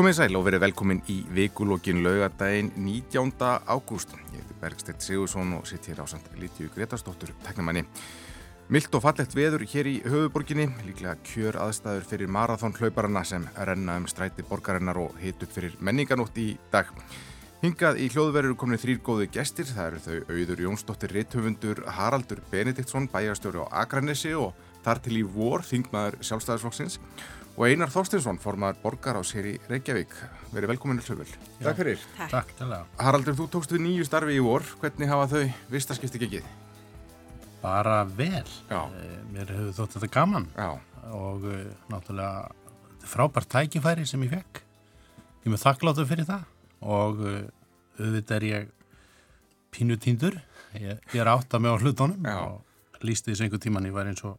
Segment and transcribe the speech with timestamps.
[0.00, 3.34] Komið sæl og verið velkomin í vikulókin laugadaginn 19.
[3.68, 4.14] ágúst.
[4.32, 7.82] Ég heiti Bergstedt Sigursson og sitt hér á samt Lítiðu Gretarsdóttur, teknamanni.
[8.72, 14.06] Milt og fallegt veður hér í höfuborginni, líklega kjör aðstæður fyrir marathónhlauparana sem renna um
[14.08, 16.88] stræti borgarinnar og hit upp fyrir menninganótt í dag.
[17.60, 23.10] Hingað í hljóðverður komin þrýr góði gestir, það eru þau auður Jónsdóttir Ritthöfundur Haraldur Benediktsson,
[23.12, 26.96] bæjarstjóri á Akranessi og þar til í vor þingmaður sjálfstæðisflokksins
[27.56, 30.16] og Einar Þorstinsson, formaður borgar á sér í Reykjavík.
[30.54, 31.36] Verið velkominni hljóðvöld.
[31.60, 32.08] Takk fyrir.
[32.30, 32.56] Takk.
[33.00, 36.50] Haraldur, þú tókst við nýju starfi í vor, hvernig hafa þau vistaskipti gegið?
[37.62, 38.88] bara vel Já.
[38.88, 40.70] Eh, mér hefur þótt þetta gaman Já,
[41.12, 42.48] og uh, náttúrulega
[43.00, 44.62] þetta frábært tækifæri sem ég fekk
[45.44, 46.46] ég með þakkláttu fyrir það
[46.80, 47.40] og uh,
[48.00, 48.70] auðvitað er ég
[49.74, 50.38] pínu tíndur
[50.76, 52.38] ég, ég er átt að með á hlutunum Já.
[52.40, 54.38] og lísti þessu einhver tíman ég var eins og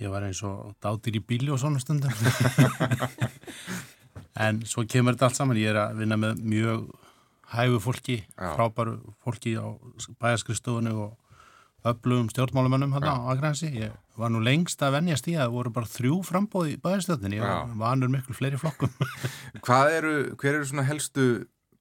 [0.00, 2.12] ég var eins og dátir í bíli og svona stundum
[4.44, 6.86] en svo kemur þetta allt saman ég er að vinna með mjög
[7.50, 8.54] hæfu fólki, Já.
[8.54, 9.66] frábæru fólki á
[10.22, 11.16] bæjaskristofunni og
[11.84, 13.70] öflugum stjórnmálumönnum hérna á Akransi.
[13.72, 17.40] Ég var nú lengst að venjast í að það voru bara þrjú frambóð í bæðastjórninni.
[17.40, 18.92] Ég var vanur miklu fleiri flokkum.
[19.66, 21.26] hvað eru, hver eru svona helstu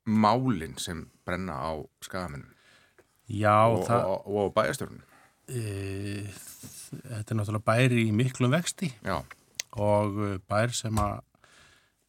[0.07, 2.55] málin sem brenna á skagaminnum
[3.29, 5.03] Já, og, það, og, og, og bæjarstjórnum?
[5.49, 6.23] E,
[6.89, 9.19] þetta er náttúrulega bær í miklum vexti Já,
[9.79, 11.19] og e, bær sem að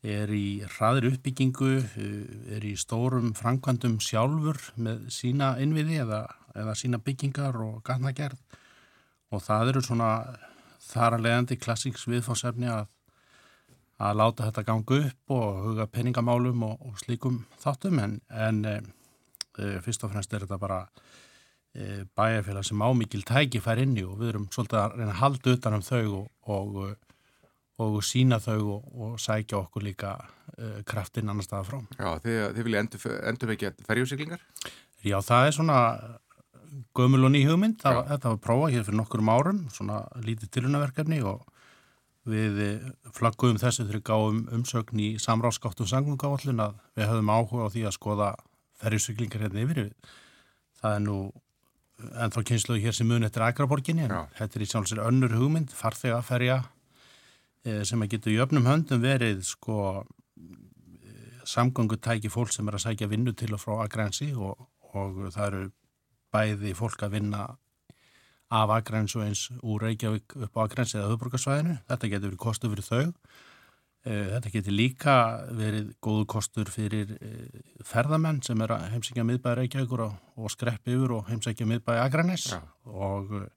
[0.00, 2.10] er í hraðir uppbyggingu, e,
[2.56, 6.22] er í stórum framkvæmdum sjálfur með sína innviði eða,
[6.56, 8.38] eða sína byggingar og gatnagerð.
[9.31, 10.12] Og það eru svona
[10.91, 12.88] þar að leiðandi klassíks viðfórsefni að,
[14.00, 18.00] að láta þetta ganga upp og huga peningamálum og, og slíkum þáttum.
[18.00, 18.78] En, en e,
[19.84, 20.81] fyrst og fremst er þetta bara
[22.19, 25.84] bæjarfélag sem ámikil tækifær inni og við erum svolítið að reyna að halda utan um
[25.86, 26.81] þau og, og
[27.81, 31.78] og sína þau og, og sækja okkur líka uh, kraftinn annar staða frá.
[31.97, 34.42] já þið, þið vilja endur, endur vekja ferjusiklingar?
[35.00, 35.78] Já, það er svona
[36.97, 37.78] gömul og ný hugmynd.
[37.82, 41.47] Það, þetta var prófað hér fyrir nokkurum árum, svona lítið tilunaverkefni og
[42.31, 47.72] við eh, flagguðum þessu þegar gáum umsögn í samráðskáttum sangungáallin að við höfum áhuga á
[47.72, 48.32] því að skoða
[48.82, 49.87] ferjusiklingar hérna yfir.
[50.81, 51.16] Það er nú
[52.25, 54.22] ennþá kynsluðu hér sem mun eftir Akraborginni en Já.
[54.38, 56.62] þetta er í sjálfsir önnur hugmynd, farþega ferja
[57.65, 60.05] eh, sem að getur í öfnum höndum verið sko
[61.50, 65.62] samgöngutæki fólk sem er að sækja vinnu til og frá Akrensi og, og það eru
[66.31, 67.44] bæði fólk að vinna
[68.50, 71.77] af Akrens og eins úr Reykjavík upp á Akrensi eða höfbrukarsvæðinu.
[71.91, 73.12] Þetta getur verið kostur fyrir þau.
[74.09, 75.15] Eh, Þetta getur líka
[75.53, 81.12] verið góðu kostur fyrir eh, ferðamenn sem er að heimsækja miðbæði Reykjavíkur og, skreppi yfir
[81.19, 82.62] og heimsækja miðbæði Akrenes Já.
[82.88, 83.50] og eh,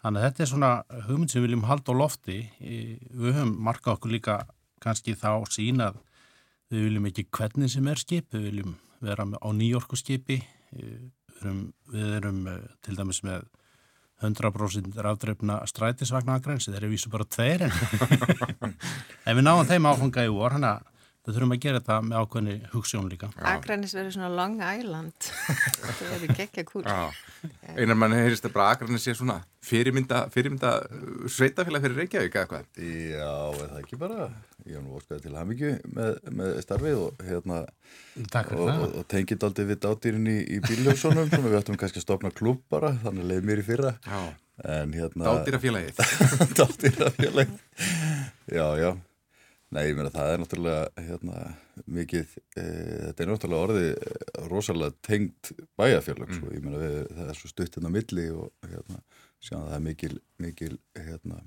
[0.00, 0.68] Þannig að þetta er svona
[1.06, 2.36] hugmynd sem við viljum halda á lofti.
[2.56, 4.36] Við höfum markað okkur líka
[4.80, 5.98] kannski þá sína að
[6.72, 10.38] við viljum ekki hvernig sem er skip, við viljum vera á nýjorku skipi,
[10.72, 11.60] við erum,
[11.92, 12.40] við erum
[12.80, 13.44] til dæmis með
[14.20, 20.32] 100% rafdreifna strætisvagna aðgræns, þeir eru vísu bara tveir en, við náum þeim áfanga í
[20.32, 20.89] vor, hann að
[21.26, 23.28] við þurfum að gera þetta með ákveðni hugssjón líka.
[23.50, 25.26] Akranis verður svona Long Island.
[25.98, 26.84] Það verður gekkja kúl.
[26.86, 27.10] Já,
[27.76, 32.48] einar mann heyrist að bara Akranes sé svona fyrirmynda, fyrirmynda uh, sveitafélag fyrir Reykjavík eða
[32.54, 32.70] hvað?
[32.80, 34.30] Já, er það ekki bara?
[34.64, 37.60] Ég hef nú óskaði til hamingju með, með starfið og hérna
[38.32, 38.96] Takk og, fyrir og, það.
[39.02, 42.64] og tengið aldrei við dátýrin í, í bíljósunum svona við ættum kannski að stopna klúb
[42.72, 43.94] bara þannig leið mér í fyrra.
[44.08, 44.20] Já,
[44.78, 46.02] en hérna dátýrafélagið.
[46.60, 47.54] dátýrafélag
[48.48, 48.90] já, já
[49.70, 51.40] Nei, ég meina það er náttúrulega hérna,
[51.94, 52.62] mikið, e,
[53.06, 57.50] þetta er náttúrulega orðið eh, rosalega tengt bæjarfélag, sko, ég meina við, það er svo
[57.52, 58.98] stutt hérna á milli og hérna,
[59.46, 61.38] sjáum það er mikil, mikil hérna,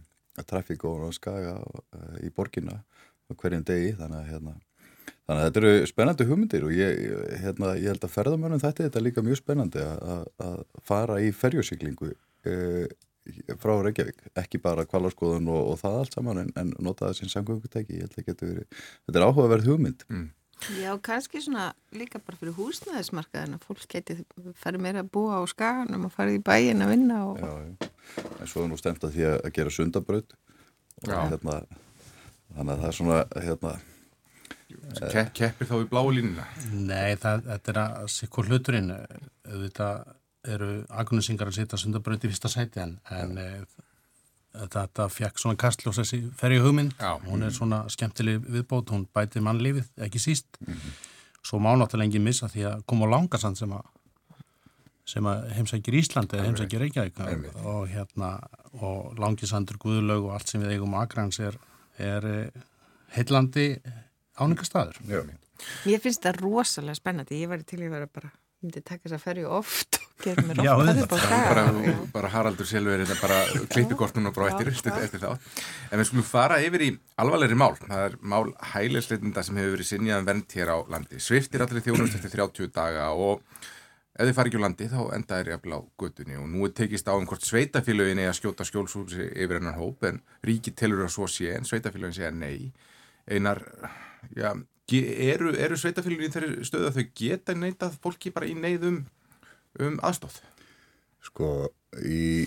[0.47, 2.79] trafík og skaga e, í borginna
[3.33, 4.55] hverjum degi, þannig að hérna,
[5.27, 7.03] þannig að þetta eru spennandi hugmyndir og ég,
[7.43, 12.13] hérna, ég held að ferðamönnum þetta, þetta er líka mjög spennandi að- fara í ferjósiklingu
[12.47, 12.55] e,
[13.61, 17.31] frá Reykjavík, ekki bara kvalarskoðun og, og það allt saman en, en nota það sem
[17.33, 20.07] samgöngutæki, ég held að getur verið þetta er áhugaverð hugmynd
[20.79, 24.19] Já, kannski svona líka bara fyrir húsnæðismarkaðin að fólk geti
[24.61, 27.89] farið meira að búa á skaganum og farið í bæin að vinna og já, já.
[28.39, 30.37] en svo er nú stemt að því að gera sundabraut
[31.03, 31.57] hérna
[32.53, 33.73] þannig að það er svona hérna,
[35.11, 36.45] Ke keppir þá í bláu línuna.
[36.73, 38.89] Nei, það, þetta er að sikkur hluturinn,
[39.45, 43.47] auðvitað eru agnusingar að setja sundabraut í fyrsta sæti en, en e,
[44.67, 47.15] þetta fekk svona kastljós þessi ferju hugmynd, Já.
[47.25, 50.59] hún er svona skemmtileg viðbót, hún bæti mannlífið, ekki síst.
[51.43, 53.89] Svo má náttúrulega engin missa því að koma á langasand sem að
[55.03, 57.17] sem að heimsækir Íslandi eða heimsækir Reykjavík.
[57.67, 58.37] Og hérna
[58.79, 61.57] og langisandur, guðlaug og allt sem við eigum Akrans er,
[61.99, 62.27] er
[63.17, 63.67] heillandi
[64.39, 65.01] áningastadur.
[65.83, 68.31] Mér finnst það rosalega spennandi, ég var til að vera bara,
[68.63, 71.03] myndi taka þess að ferju oft gera mér Já, oft auðvitað.
[71.03, 71.63] upp á bara,
[72.13, 73.39] bara Haraldur Silver bara
[73.73, 76.89] klippikortun og bara eftir, eftir, þá en við skulum fara yfir í
[77.21, 77.73] alvarlegri mál.
[77.81, 81.21] Það er mál hælisleitenda sem hefur verið sinjaðan vernd hér á landi.
[81.23, 83.41] Sviftir allir þjónust eftir 30 daga og
[84.13, 86.75] ef þið fari ekki úr landi þá enda er jafnvel á göttunni og nú er
[86.77, 91.07] tekist á um hvort sveitafélögin er að skjóta skjólshúsi yfir hennar hóp en ríki telur
[91.07, 92.71] að svo sé en sveitafélögin að nei.
[93.23, 93.63] Einar,
[94.35, 94.51] já,
[94.91, 99.05] eru, eru sveitafélögin þeirri stöðu að þau geta neitað fólki bara í neyðum
[99.79, 100.41] um aðstóð
[101.23, 101.49] Sko,
[102.03, 102.43] í,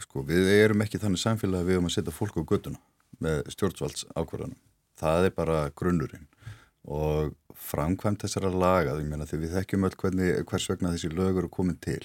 [0.00, 2.80] sko, við erum ekki þannig samfélag að við erum að setja fólk á göttuna
[3.22, 4.58] með stjórnsvalds ákvarðanum.
[4.96, 6.26] Það er bara grunnurinn
[6.86, 11.40] og framkvæmt þessara laga, ég meina því við þekkjum öll hvernig, hvers vegna þessi lög
[11.42, 12.00] eru komin til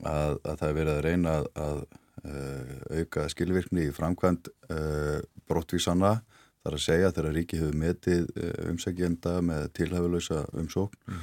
[0.00, 1.80] að, að það er verið að reyna að, að
[2.22, 5.18] uh, auka skilvirkni í framkvæmt uh,
[5.50, 6.14] brottvísana
[6.62, 11.16] þar að segja þegar ríki hefur metið uh, umsækjenda með tilhæfulösa umsókn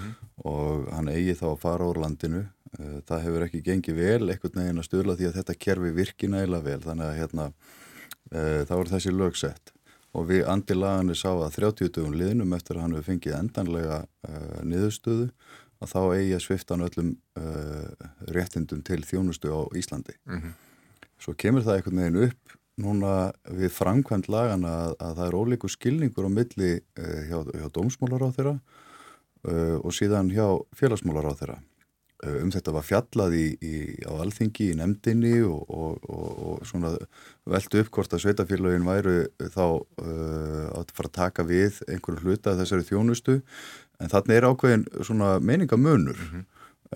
[0.46, 2.46] og hann eigi þá að fara úr landinu
[2.78, 6.28] Uh, það hefur ekki gengið vel einhvern veginn að stöðla því að þetta kerfi virki
[6.30, 9.72] nægilega vel þannig að hérna uh, þá er þessi lög sett
[10.14, 13.98] og við andi laganir sá að 30 dögum liðnum eftir að hann hefur fengið endanlega
[14.06, 15.26] uh, niðurstöðu
[15.82, 18.08] að þá eigi að svifta hann öllum uh,
[18.38, 20.20] réttindum til þjónustu á Íslandi.
[20.30, 20.54] Mhm.
[21.20, 25.72] Svo kemur það einhvern veginn upp núna við framkvæmt lagana að, að það er ólíku
[25.72, 30.46] skilningur á milli uh, hjá, hjá dómsmálar á þeirra uh, og síðan hjá
[30.80, 31.58] félagsmálar á þeirra.
[32.20, 33.74] Uh, um þetta var fjallað í, í,
[34.04, 39.66] á alþingi í nefndinni og, og, og, og veldu upp hvort að sveitafélagin væru þá
[39.80, 43.40] uh, að fara að taka við einhverju hluta þessari þjónustu.
[44.00, 46.20] En þarna er ákveðin svona meiningamunur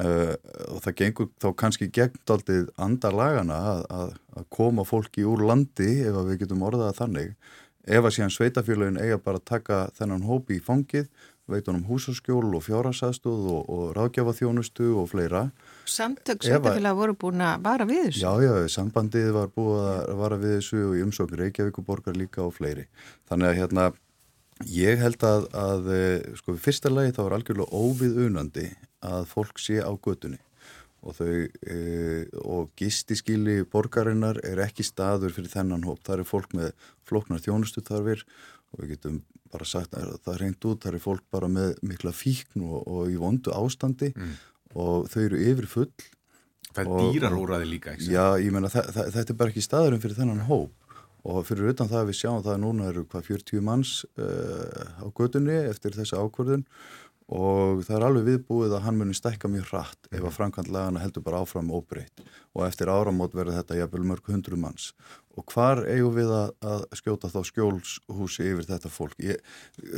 [0.02, 0.34] uh,
[0.70, 5.92] og það gengur þá kannski gegn daldið andalagana að, að, að koma fólki úr landi
[6.08, 7.36] ef við getum orðað þannig
[7.84, 11.10] ef að síðan sveitafélagin eiga bara að taka þennan hópi í fangið
[11.52, 15.42] veit honum húsaskjól og fjárhagsaðstóð og, og ráðgjafaþjónustu og fleira.
[15.92, 18.22] Samtök sveitafélag voru búin að vara við þessu.
[18.24, 22.56] Já, já, sambandið var búið að vara við þessu og í umsókn Reykjavíkuborgar líka og
[22.56, 22.88] fleiri.
[23.28, 23.90] Þannig að hérna,
[24.72, 28.68] ég held að, að eh, sko, fyrsta lagi þá er algjörlega óviðunandi
[29.04, 30.40] að fólk sé á götunni.
[31.04, 31.18] Og
[31.68, 31.78] e,
[32.48, 36.00] og gistiskili borgarinnar er ekki staður fyrir þennan hóp.
[36.06, 36.70] Það eru fólk með
[37.04, 38.24] flóknar þjónustu þarfir
[38.72, 39.20] og við getum
[39.54, 42.88] bara sagt að það er reynd út, það eru fólk bara með mikla fíkn og,
[42.88, 44.14] og í vondu ástandi
[44.74, 45.92] og þau eru yfir full.
[46.74, 48.08] Það er Og- dýrar úrraði líka, ekki?
[48.16, 50.72] Já, ég þa þetta er bara ekki staðurinn fyrir þennan hóp.
[51.24, 55.04] Og fyrir utan það að við sjáum það að núna eru hvað 40 manns uh,
[55.04, 56.66] á gödunni eftir þessa ákvörðun.
[56.66, 57.03] og
[57.88, 61.24] það er alveg viðbúið að hann muni stækka mjög hratt ef að framkvæmt lagana heldur
[61.24, 62.24] bara áfram óbreytt.
[62.54, 64.92] Og eftir áramót verður þetta jafnvel mörg hundru manns.
[65.40, 69.16] Og hvar eigum við að, að skjóta þá skjólshúsi yfir þetta fólk?
[69.24, 69.40] Ég,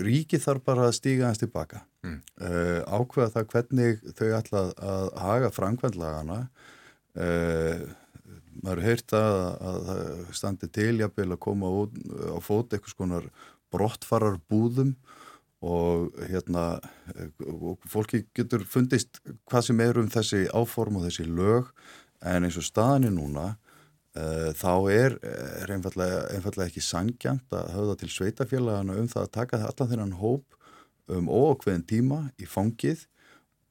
[0.05, 1.84] ríki þarf bara að stíga hans tilbaka.
[2.05, 2.22] Mm.
[2.46, 6.39] uh, ákveða það hvernig þau ætla að haga framkvæmt lagana
[7.17, 7.86] uh,
[8.62, 9.39] maður hefur heyrt að,
[9.70, 13.27] að það standi til jafnvel að koma út á fót eitthvað skonar
[13.74, 14.94] brottfarar búðum
[15.65, 16.65] og hérna
[17.15, 21.72] eh, og fólki getur fundist hvað sem er um þessi áform og þessi lög
[22.25, 23.48] en eins og staðan er núna
[24.17, 29.34] uh, þá er, er einfallega, einfallega ekki sangjant að höfða til sveitafélagana um það að
[29.39, 30.55] taka allan þennan hóp
[31.12, 33.05] um óakveðin tíma í fangið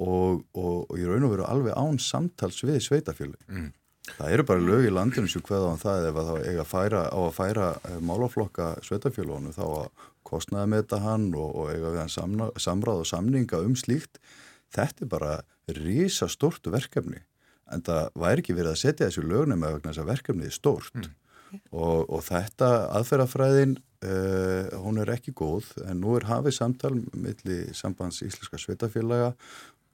[0.03, 3.41] og, og, og í raun og veru alveg án samtals við sveitafélag.
[3.49, 3.73] Mm.
[4.05, 7.03] Það eru bara lög í landinu sem hverða á það ef að það eiga færa,
[7.09, 9.87] á að færa eh, málaflokka sveitafélagunum þá að
[10.27, 14.21] kostnaði með þetta hann og, og eiga við hann samna, samráð og samninga um slíkt.
[14.75, 15.35] Þetta er bara
[15.79, 17.23] rísa stort verkefni
[17.73, 20.57] en það væri ekki verið að setja þessu lögnum eða vegna þess að verkefnið er
[20.57, 21.07] stort
[21.71, 27.61] og, og þetta aðferðafræðin uh, hún er ekki góð en nú er hafið samtal milli
[27.77, 29.33] sambands íslenska sveitafélaga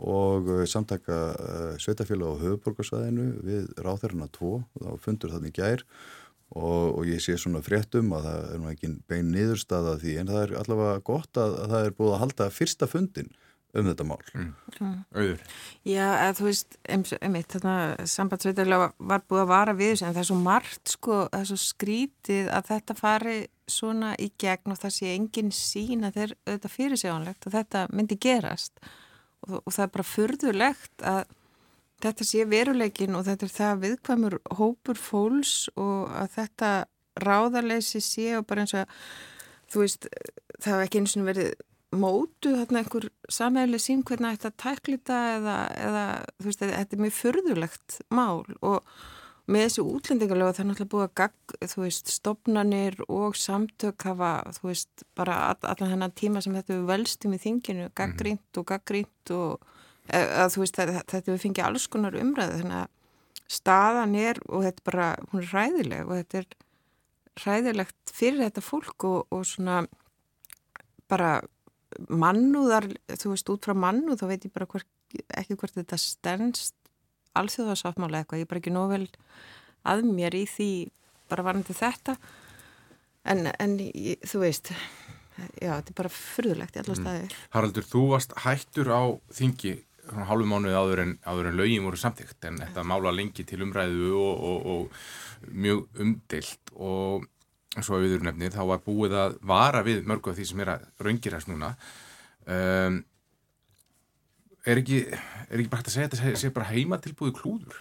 [0.01, 5.87] og uh, samtaka uh, sveitafélaga á höfuborgarsvæðinu við ráþærarna 2 þá fundur þannig gær
[6.57, 10.33] og, og ég sé svona fréttum að það er nú ekki bein niðurstaða því en
[10.33, 13.31] það er allavega gott að, að það er búið að halda fyrsta fundin
[13.71, 14.19] um þetta mál.
[15.15, 15.43] Auður.
[15.87, 20.23] Já, eða þú veist, einmitt, þarna sambandsveitulega var búið að vara við þessu en það
[20.23, 23.37] er svo margt, sko, það er svo skrítið að þetta fari
[23.71, 28.19] svona í gegn og það sé engin sín að þeir auðvitað fyrirsjónlegt og þetta myndi
[28.19, 28.83] gerast
[29.47, 31.23] og, og það er bara furðulegt að
[32.05, 36.71] þetta sé veruleikin og þetta er það viðkvæmur hópur fólks og að þetta
[37.21, 38.95] ráðarleysi sé og bara eins og
[39.71, 40.09] þú veist,
[40.59, 41.53] það hef ekki eins og verið
[41.91, 44.53] mótu þarna einhver samhæli sín hvernig þetta
[45.39, 46.05] eða, eða
[46.39, 48.87] þú veist, þetta er mjög furðulegt mál og
[49.51, 54.31] með þessu útlendingarlega það er náttúrulega búið að gagg, þú veist, stopnarnir og samtök hafa,
[54.61, 59.35] þú veist, bara allan þennan tíma sem þetta við velstum í þinginu, gaggrínt og gaggrínt
[59.35, 59.67] og
[60.15, 62.89] að, þú veist, þetta, þetta við fengið alls konar umræðu, þannig að
[63.51, 66.51] staðan er og þetta bara, hún er ræðileg og þetta er
[67.41, 69.81] ræðilegt fyrir þetta fólk og, og svona
[71.11, 71.41] bara
[72.09, 72.87] mannúðar,
[73.19, 74.85] þú veist, út frá mannúð þá veit ég bara hver,
[75.41, 76.77] ekki hvort þetta stennst
[77.39, 79.07] alþjóðarsáttmála eitthvað, ég er bara ekki nóg vel
[79.91, 80.71] að mér í því
[81.31, 82.17] bara varandi þetta
[83.31, 83.77] en, en
[84.27, 84.73] þú veist
[85.61, 87.03] já, þetta er bara fyrðulegt í alla mm.
[87.03, 87.37] staðir.
[87.55, 89.03] Haraldur, þú varst hættur á
[89.35, 89.77] þingi
[90.11, 94.15] hálfu mánuði áður en, áður en lögin voru samtíkt en þetta mála lengi til umræðu
[94.19, 97.29] og, og, og mjög umdilt og
[97.79, 100.73] svo við erum nefnir þá var búið að vara við mörgu af því sem er
[100.75, 101.71] að raungirast núna
[102.51, 102.99] um,
[104.67, 107.79] er ekki er ekki bara hægt að segja þetta sé bara heima tilbúið klúður?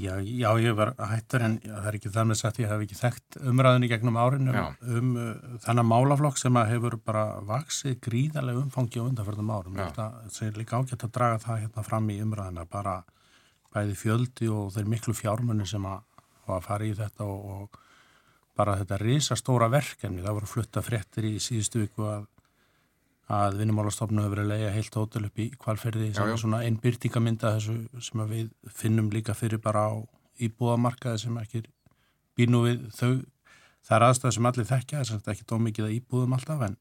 [0.00, 2.84] Já, já, ég var hættur en já, það er ekki það með sagt ég hef
[2.84, 5.30] ekki þekkt umræðinni gegnum árinu um, um uh,
[5.64, 9.78] þannig málaflokk sem að hefur bara vaksið gríðarlega umfangi á undanförðum árum.
[9.80, 12.96] Þetta er líka ágætt að draga það hérna fram í umræðina bara
[13.74, 16.02] bæði fjöldi og þeir miklu fjármunni sem að,
[16.48, 17.80] að fara í þetta og, og
[18.58, 20.24] bara þetta risastóra verkefni.
[20.24, 22.28] Það voru flutta fréttir í síðustu viku að
[23.30, 26.78] að vinnumálastofnum hefur verið að leia heilt hótel upp í kvalferði sem er svona einn
[26.82, 29.94] byrtingamynda þessu sem við finnum líka fyrir bara á
[30.42, 31.62] íbúðamarkaði sem ekki
[32.38, 33.20] býnú við þau.
[33.86, 36.64] Það er aðstæð sem allir þekkja þess að þetta er ekki dómikið að íbúðum alltaf
[36.66, 36.76] en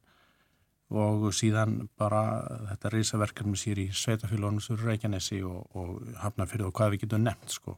[0.89, 2.23] og síðan bara
[2.71, 7.53] þetta reysaverkefni sér í Sveitafélónum sur Reykjanesi og, og Hafnarfyrðu og hvað við getum nefnt
[7.53, 7.75] sko.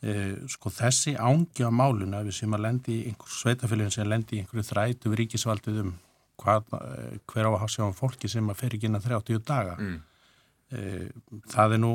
[0.00, 0.14] E,
[0.48, 4.40] sko þessi ángi á máluna við sem að lendi í einhversu Sveitafélónum sem lendi í
[4.40, 5.92] einhverju þrætu við ríkisvaldið um
[6.42, 9.42] hvað, eh, hver á að sjá um fólki sem að fer ekki inn að 30
[9.46, 9.76] daga.
[9.80, 10.02] Mm.
[10.66, 11.08] e,
[11.52, 11.92] það er nú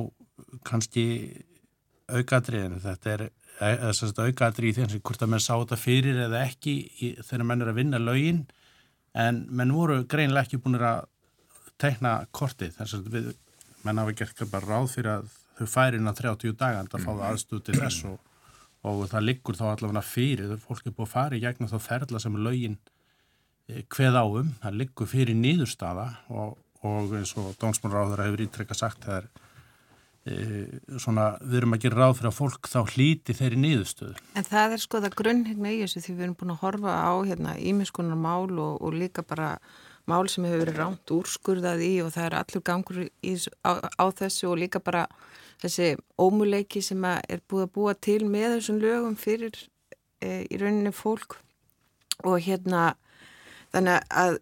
[0.63, 1.05] kannski
[2.07, 3.23] aukaðrið en þetta er
[3.59, 7.61] aukaðrið í því að hvort að menn sá þetta fyrir eða ekki í, þegar menn
[7.61, 8.45] er að vinna lögin.
[9.11, 11.05] En menn voru greinlega ekki búin að
[11.81, 12.77] teikna kortið.
[12.77, 13.29] Þess að við,
[13.83, 15.29] menn hafa gert bara ráð fyrir að
[15.59, 18.17] þau færi inn að 30 daga en það fá það aðstuð til þess og,
[18.87, 22.21] og það liggur þá allavega fyrir, fólk er búin að fara í gegnum þá ferla
[22.23, 22.79] sem lögin
[23.91, 29.05] hveð eh, áum, það liggur fyrir nýðurstaða og, og eins og Dómsmálráður hefur ítrekka sagt
[29.05, 29.29] það er
[30.25, 30.39] e,
[31.01, 34.25] svona, við erum að gera ráð fyrir að fólk þá hlíti þeirri nýðustöðu.
[34.37, 36.97] En það er sko það grunn hérna í þessu því við erum búin að horfa
[37.01, 39.53] á hérna ímiskunar mál og, og líka bara
[40.09, 44.05] mál sem hefur verið ránt úrskurðað í og það er allur gangur í, á, á
[44.17, 45.05] þessu og líka bara
[45.61, 49.53] þessi ómuleiki sem er búið að búa til með þessum lögum fyrir
[50.21, 51.37] e, í rauninni fólk
[52.25, 52.95] og hérna
[53.71, 54.39] Þannig að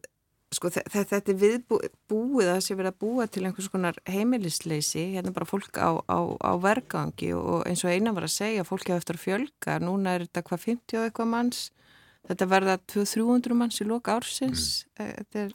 [0.56, 5.48] sko, þetta er viðbúið að sé verið að búa til einhvers konar heimilisleysi, hérna bara
[5.50, 9.20] fólk á, á, á vergangi og eins og eina var að segja, fólki á eftir
[9.20, 11.62] að fjölga, núna er þetta hvað 50 og eitthvað manns,
[12.30, 14.66] þetta verða 200-300 manns í loka ársins,
[14.98, 15.06] mm.
[15.06, 15.54] Eh, er,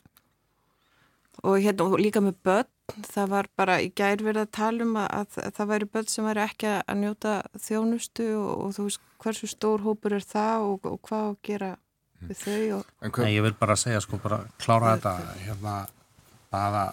[1.42, 2.70] og hérna og líka með börn,
[3.10, 6.12] það var bara í gær verið að tala um að, að, að það væri börn
[6.12, 10.68] sem væri ekki að njóta þjónustu og, og þú veist hversu stór hópur er það
[10.68, 11.70] og, og hvað að gera
[12.20, 12.92] við þau og...
[13.18, 15.74] Nei, ég vil bara segja sko, bara klára þetta hérna,
[16.52, 16.84] bara,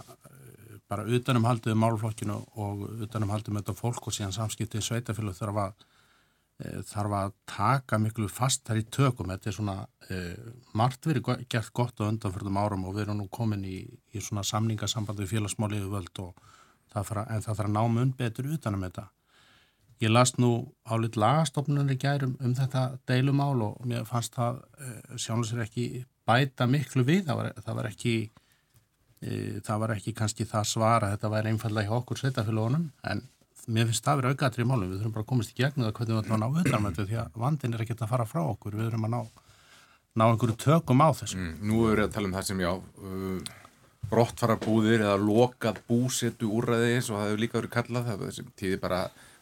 [0.92, 6.74] bara utanumhaldið málflokkinu og utanumhaldið með þetta fólk og síðan samskiptið sveitafélag þarf að e,
[6.92, 9.78] þarf að taka miklu fast þar í tökum, þetta er svona
[10.10, 10.22] e,
[10.78, 14.46] margt verið gert gott á undanfjörðum árum og við erum nú komin í, í svona
[14.48, 16.46] samningasambandi við félagsmáliðu völd og
[16.92, 19.10] það fara, en það þarf að ná mun betur utanum þetta
[20.02, 20.52] Ég las nú
[20.90, 24.64] álit lagastofnunni gærum um þetta deilumál og mér fannst það
[25.16, 25.86] sjálfur sér ekki
[26.28, 31.12] bæta miklu við, það var, það var ekki uh, það var ekki kannski það svara
[31.14, 33.24] þetta væri einfallega hjá okkur sveitafélagunum en
[33.70, 35.96] mér finnst það verið auðgatri í málum, við þurfum bara að komast í gegnum það
[36.00, 38.78] hvernig við ætlum að ná auðvarmöndu því að vandin er ekki að fara frá okkur,
[38.78, 39.22] við þurfum að ná
[40.18, 41.40] ná einhverju tökum á þessu.
[41.40, 43.52] Mm, nú er við að tala um það sem já uh,
[44.12, 48.10] brottfarabúðir eða lokað búsetu úrræði eins og það hefur líka verið kallað.
[48.10, 49.02] Það tíði bara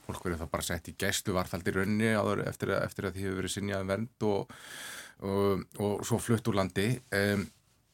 [0.09, 2.11] fólk verður þá bara sett í gæstu varðaldi raunni
[2.49, 4.59] eftir, eftir að því hefur verið sinjað um vernd og,
[5.29, 7.47] og, og svo flutt úr landi um,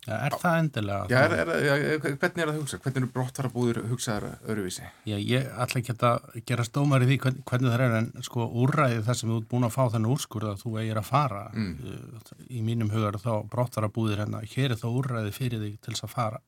[0.05, 1.05] Er það endilega?
[1.09, 1.49] Já, er, er,
[1.95, 2.81] er, hvernig er það hugsað?
[2.83, 4.85] Hvernig eru brottfarabúður hugsaðar öruvísi?
[5.09, 8.45] Já, ég ætla ekki að gera stómar í því hvern, hvernig það er en sko
[8.61, 11.41] úræðið þar sem þú ert búin að fá þennu úrskurð að þú eigir að fara
[11.55, 11.73] mm.
[11.85, 16.13] Uh, í mínum hugar þá brottfarabúðir hérna, hér er þá úræðið fyrir þig til að
[16.13, 16.41] fara,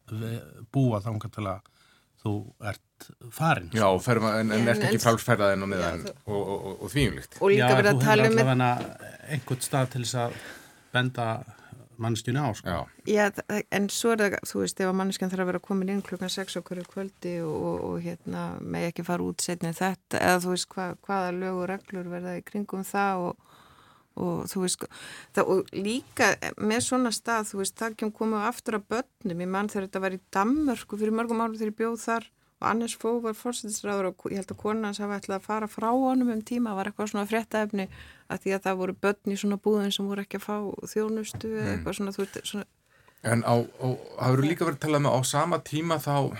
[0.77, 1.73] búa þá til að
[2.21, 2.35] þú
[2.69, 2.85] ert
[3.33, 5.75] farin Já, ferma, en, en ert ekki frálsferðaðinn og,
[6.25, 9.63] og, og, og þvíumlikt Og líka verið að tala um Já, þú hefur allavega einhvern
[9.67, 10.41] stað til þess að
[10.95, 11.27] benda
[11.97, 12.75] mannskjunni á sko.
[13.09, 13.25] Já,
[13.73, 16.31] en svo er það, þú veist, ef að mannskjön þarf að vera komin inn klukkan
[16.31, 20.53] 6 okkur kvöldi og, og, og hérna, með ekki fara út setni þetta, eða þú
[20.53, 23.59] veist hva, hvaða lög og reglur verða í kringum það og,
[24.21, 24.87] og þú veist
[25.35, 29.45] það, og líka með svona stað þú veist, það kemur komið aftur að börnum.
[29.45, 32.67] Í mann þegar þetta var í Dammörku fyrir mörgum árum þegar ég bjóð þar og
[32.71, 36.31] Anders Fó var fórsættisræður og ég held að konans hafa ætlað að fara frá honum
[36.33, 37.85] um tíma, það var eitthvað svona fréttaefni
[38.27, 40.55] að því að það voru börn í svona búðin sem voru ekki að fá
[40.93, 41.73] þjónustu eða mm.
[41.75, 42.67] eitthvað svona, veist, svona
[43.27, 43.87] En á, á,
[44.21, 46.37] hafur líka verið að tala með á sama tíma þá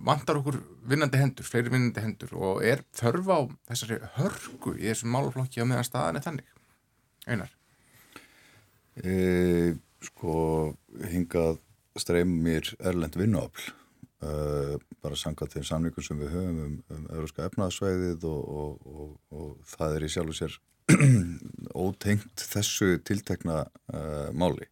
[0.00, 0.58] vantar okkur
[0.90, 3.38] vinnandi hendur, fleiri vinnandi hendur og er þörf á
[3.70, 6.54] þessari hörgu í þessum málflokki á meðan staðan er þannig?
[7.28, 7.52] Einar?
[8.96, 9.76] E,
[10.08, 10.32] sko,
[11.12, 11.60] hingað
[12.00, 13.70] streymir erlend vinnuafl
[14.20, 19.14] Uh, bara sangat þeim samlingum sem við höfum um, um európska efnaðsvæðið og, og, og,
[19.32, 20.56] og það er í sjálf og sér
[21.86, 24.68] ótengt þessu tiltekna uh, máli.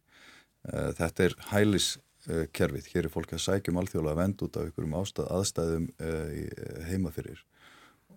[0.69, 5.33] Uh, þetta er hæliskerfið, hér er fólk að sækjum alþjóðlega vend út af ykkurum ástæð,
[5.39, 5.91] aðstæðum
[6.91, 7.45] heimafyrir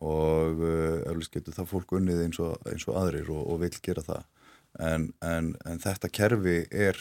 [0.05, 4.25] og eflust getur það fólk unnið eins og aðrir og vil gera það.
[4.83, 6.99] En, en, en þetta kerfi er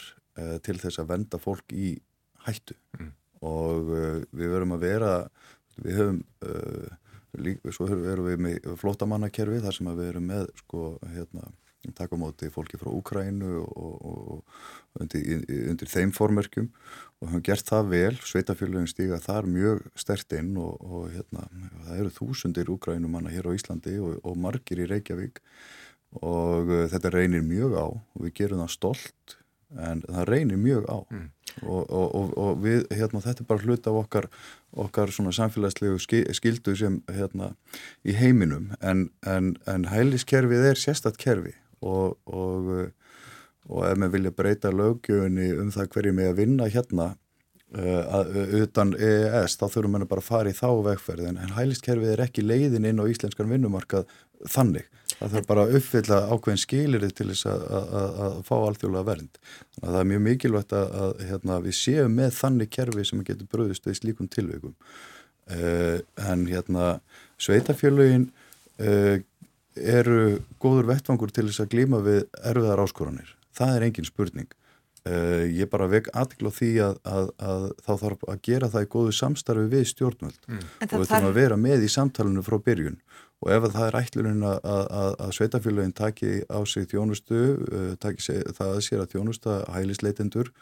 [0.64, 1.98] til þess að venda fólk í
[2.46, 2.78] hættu.
[2.96, 5.14] Mm og uh, við verum að vera,
[5.82, 10.94] við höfum, uh, lík, svo erum við með flótamannakerfi þar sem við erum með sko
[11.14, 11.50] hérna
[11.90, 17.66] taka móti fólki frá Úkrænu og, og, og undir, undir þeim formörkjum og höfum gert
[17.66, 21.48] það vel, sveitafélagin stíga þar mjög stert inn og, og hérna,
[21.88, 25.42] það eru þúsundir Úkrænumanna hér á Íslandi og margir í Reykjavík.
[26.22, 29.38] Og uh, þetta reynir mjög á og við gerum það stolt
[29.78, 30.98] en það reynir mjög á.
[31.10, 31.30] Mm.
[31.68, 34.28] og, og, og við, hérna, þetta er bara hlut af okkar,
[34.72, 36.00] okkar samfélagslegu
[36.32, 37.52] skildu sem, hérna,
[38.08, 41.54] í heiminum, en, en, en hæliskerfið er sérstatt kerfi.
[41.82, 47.08] Og, og ef við vilja breyta lögjöfunni um það hverju með að vinna hérna
[47.76, 48.32] uh,
[48.62, 52.46] utan EES, þá þurfum við bara að fara í þá vegferð, en hæliskerfið er ekki
[52.46, 54.10] leiðin inn á íslenskan vinnumarkað
[54.50, 59.08] þannig það þarf bara að uppfylla ákveðin skilir til þess að, að, að fá alþjóðlega
[59.08, 59.40] vernd.
[59.74, 63.26] Þannig að það er mjög mikilvægt að, að hérna, við séum með þannig kerfi sem
[63.26, 64.74] getur bröðist við slíkum tilveikum.
[65.52, 66.88] Uh, en hérna
[67.42, 69.22] sveitafjölugin uh, eh,
[69.74, 73.32] eru góður vettfangur til þess að glíma við erfiðar áskoranir.
[73.52, 74.50] Það er engin spurning.
[75.02, 78.90] Uh, ég bara vek aðgláð því að, að, að þá þarf að gera það í
[78.92, 80.60] góðu samstarfi við stjórnvöld mm.
[80.86, 83.00] og við þurfum að vera með í samtalenu frá byrjun
[83.42, 88.22] og ef það er ætlunin að, að, að sveitafélagin taki á sig þjónustu, uh, taki
[88.22, 90.52] sig, það að sér að þjónusta hælisleitendur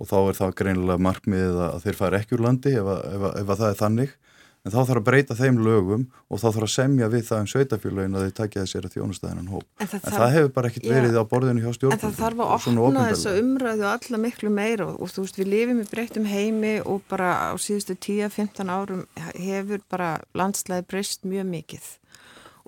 [0.00, 3.50] og þá er það greinilega markmið að þeir fara ekki úr landi ef, ef, ef
[3.50, 4.14] það er þannig,
[4.60, 7.48] en þá þarf að breyta þeim lögum og þá þarf að semja við það um
[7.52, 9.66] sveitafélagin að taki að sér að þjónusta þennan hóp.
[9.80, 11.96] En það, en það hefur bara ekkit verið ja, á borðinu hjá stjórnum.
[11.96, 15.52] En það þarf að opna þessa umræðu alla miklu meira og, og þú veist við
[15.54, 19.06] lifum í breyttum heimi og bara á síðustu 10-15 árum
[19.38, 21.88] hefur bara landslæði breyst mjög mikið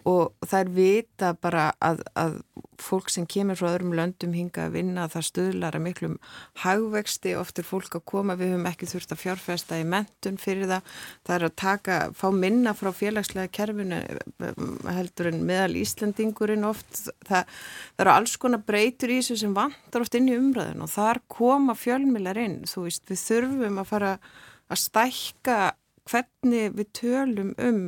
[0.09, 2.39] og það er vita bara að, að
[2.83, 6.17] fólk sem kemur frá öðrum löndum hinga að vinna það stöðlar að miklum
[6.63, 10.71] hagvexti, oft er fólk að koma við höfum ekki þurft að fjárfesta í mentun fyrir
[10.71, 10.95] það,
[11.27, 14.01] það er að taka fá minna frá félagslega kerfinu
[14.91, 17.45] heldur en meðal Íslandingurinn oft, það,
[17.95, 21.23] það eru alls konar breytur í þessu sem vantar oft inn í umræðin og þar
[21.31, 24.17] koma fjölmilar inn, þú veist, við þurfum að fara
[24.73, 25.61] að stækka
[26.11, 27.83] hvernig við tölum um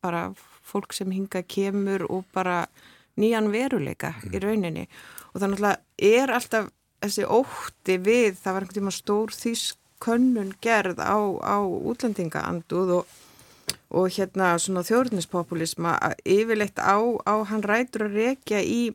[0.00, 0.30] bara
[0.70, 2.64] fólk sem hinga kemur og bara
[3.20, 4.34] nýjan veruleika mm.
[4.34, 4.86] í rauninni
[5.32, 11.00] og þannig að er alltaf þessi ótti við, það var einhvern tíma stór þýskönnun gerð
[11.00, 13.14] á, á útlendingaanduð og,
[13.96, 18.90] og hérna svona þjórnispopulisma yfirleitt á, á hann rætur að rekja í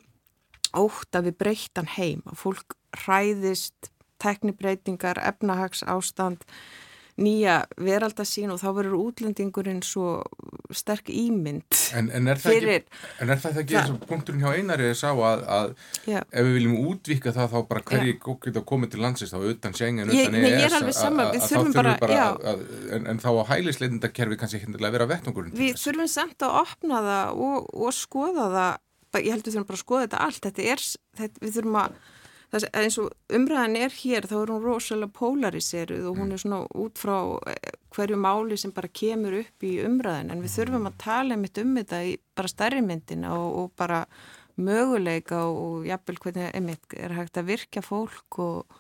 [0.76, 6.44] ótt að við breyttan heim að fólk hræðist teknibreitingar, efnahags ástand
[7.16, 10.20] nýja veraldasín og þá verður útlendingurinn svo
[10.76, 14.44] sterk ímynd En, en er það fyrir, ekki, en er það ekki eins og punkturinn
[14.44, 15.74] hjá einari að sá að, að
[16.12, 20.12] ef við viljum útvika það þá bara hverji geta komið til landsins þá utan Schengen,
[20.12, 21.96] utan EES að þá þurfum bara
[22.36, 22.66] að,
[22.98, 27.02] en, en þá á hælisleitindakerfi kannski ekki að vera vettnungurinn Við þurfum samt að opna
[27.06, 28.82] það og, og skoða það.
[29.16, 30.42] Ég held að við þurfum bara að skoða þetta allt.
[30.46, 30.86] Þetta er,
[31.22, 32.00] þetta, við þurfum að
[32.56, 36.42] það er eins og umræðan er hér þá er hún rosalega polariseruð og hún er
[36.42, 37.18] svona út frá
[37.52, 41.46] eh, hverju máli sem bara kemur upp í umræðan en við þurfum að tala um
[41.80, 44.06] þetta í bara stærri myndina og, og bara
[44.56, 48.76] möguleika og, og jafnvel hvernig einmitt er hægt að virka fólk og,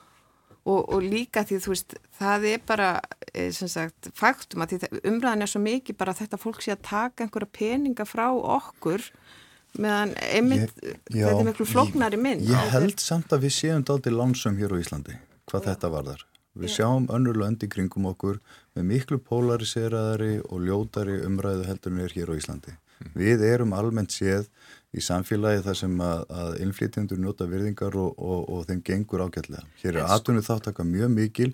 [0.63, 2.91] og líka því þú veist það er bara
[3.33, 7.51] eh, sagt faktum að umræðan er svo mikið bara þetta fólk sé að taka einhverja
[7.59, 9.03] peninga frá okkur
[9.81, 13.83] meðan einmitt Ég- já, þetta er miklu flóknari mynd Ég, held samt að við séum
[13.87, 15.17] daldi lánsum hér á Íslandi,
[15.49, 16.23] hvað þetta varðar.
[16.55, 18.39] Við sjáum önnur lönd í kringum okkur
[18.77, 22.71] með miklu polariseraðari og ljótari umræðu heldur er hér á Íslandi.
[23.15, 24.47] Við erum almennt séð
[24.95, 29.65] í samfélagi þar sem að, að innflytjendur njóta virðingar og, og, og þeim gengur ágætlega.
[29.81, 31.49] Hér er atvinnu þáttaka mjög mikil,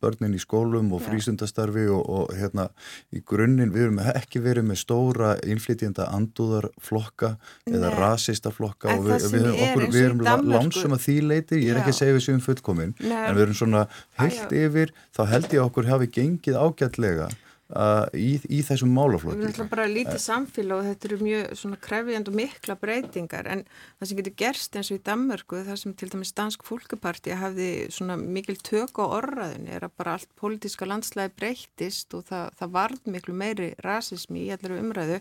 [0.00, 1.10] börnin í skólum og Já.
[1.10, 2.66] frísundastarfi og, og hérna
[3.12, 7.34] í grunninn, við erum ekki verið með stóra innflytjenda andúðarflokka
[7.68, 11.72] eða rasistaflokka og við, við, okkur, við erum la- Danmörku- lánsum að því leiti, ég
[11.74, 12.00] er ekki að Já.
[12.00, 13.16] segja við séum fullkomin, Nei.
[13.28, 13.86] en við erum svona
[14.18, 14.48] já.
[14.64, 17.28] yfir, þá held ég okkur hafi gengið ágætlega
[17.72, 19.38] uh, í, í þessum Við málaflokki.
[19.38, 23.64] erum alltaf bara lítið samfélag og þetta eru mjög svona krefjand og mikla breytingar en
[23.70, 27.70] það sem getur gerst eins og í Danmörku það sem til dæmis Dansk fólkaparti hafði
[27.94, 32.76] svona mikil tök á orraðin er að bara allt pólitíska landslæði breyttist og það, það
[32.76, 35.18] varð miklu meiri rasismi í allir umræðu.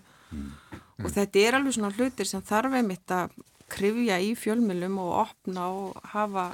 [1.03, 3.33] Og þetta er alveg svona hlutir sem þarf einmitt að
[3.73, 6.51] krifja í fjölmjölum og opna og hafa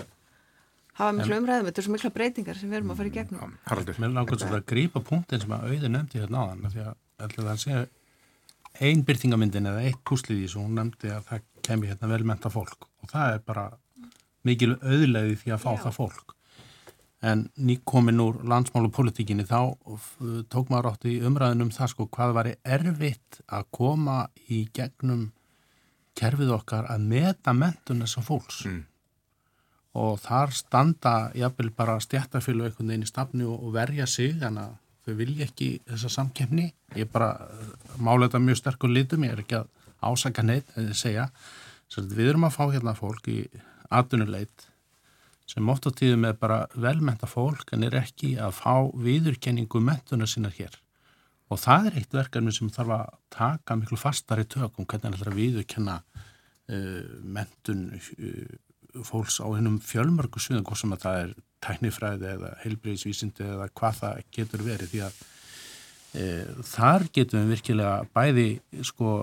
[0.99, 3.53] hafa miklu umræðum, þetta er svo mikla breytingar sem við erum að fara í gegnum.
[3.69, 3.99] Haraldur.
[4.03, 6.95] Mér langar svolítið að grípa punktin sem að auði nefndi hérna áðan af því að
[7.25, 7.85] ætla það að segja
[8.89, 12.85] ein byrtingamyndin eða eitt púslið í þessu hún nefndi að það kemur hérna velmenta fólk
[13.03, 13.63] og það er bara
[14.47, 15.79] mikil auðlegði því að fá Já.
[15.87, 16.35] það fólk
[17.29, 19.57] en nýkomin úr landsmálupolitíkinni þá
[20.53, 25.25] tók maður átt í umræðinum það sko hvað var erfitt að koma í gegnum
[26.19, 28.85] kerfið okkar að meta mentun þessar fólks Mm.
[29.99, 34.77] Og þar standa jafnvel bara stjættafélag einhvern veginn í stafni og, verja sig þannig að
[35.05, 36.67] þau vilja ekki þessa samkeppni.
[36.99, 40.91] Ég bara eh, mála þetta mjög sterkur litum, ég er ekki að ásaka neitt en
[40.91, 41.29] ég segja,
[41.97, 43.39] við erum að fá hérna fólk í
[43.89, 44.69] atvinnuleit
[45.49, 50.29] sem oft á tíðum er bara velmenta fólk en er ekki að fá viðurkenningu mentunar
[50.29, 50.75] sinna hér.
[51.49, 55.31] Og það er eitt verkefni sem þarf að taka miklu fastari tökum hvernig það er
[55.31, 58.59] að viðurkenna uh, mentun uh,
[59.07, 61.33] fólks á hennum fjölmörgu sviðum, hvort sem að það er
[61.65, 65.17] tæknifræði eða heilbreyðisvísindi eða hvað það getur verið því að
[66.13, 66.27] e,
[66.71, 68.49] þar getum við virkilega bæði
[68.87, 69.15] sko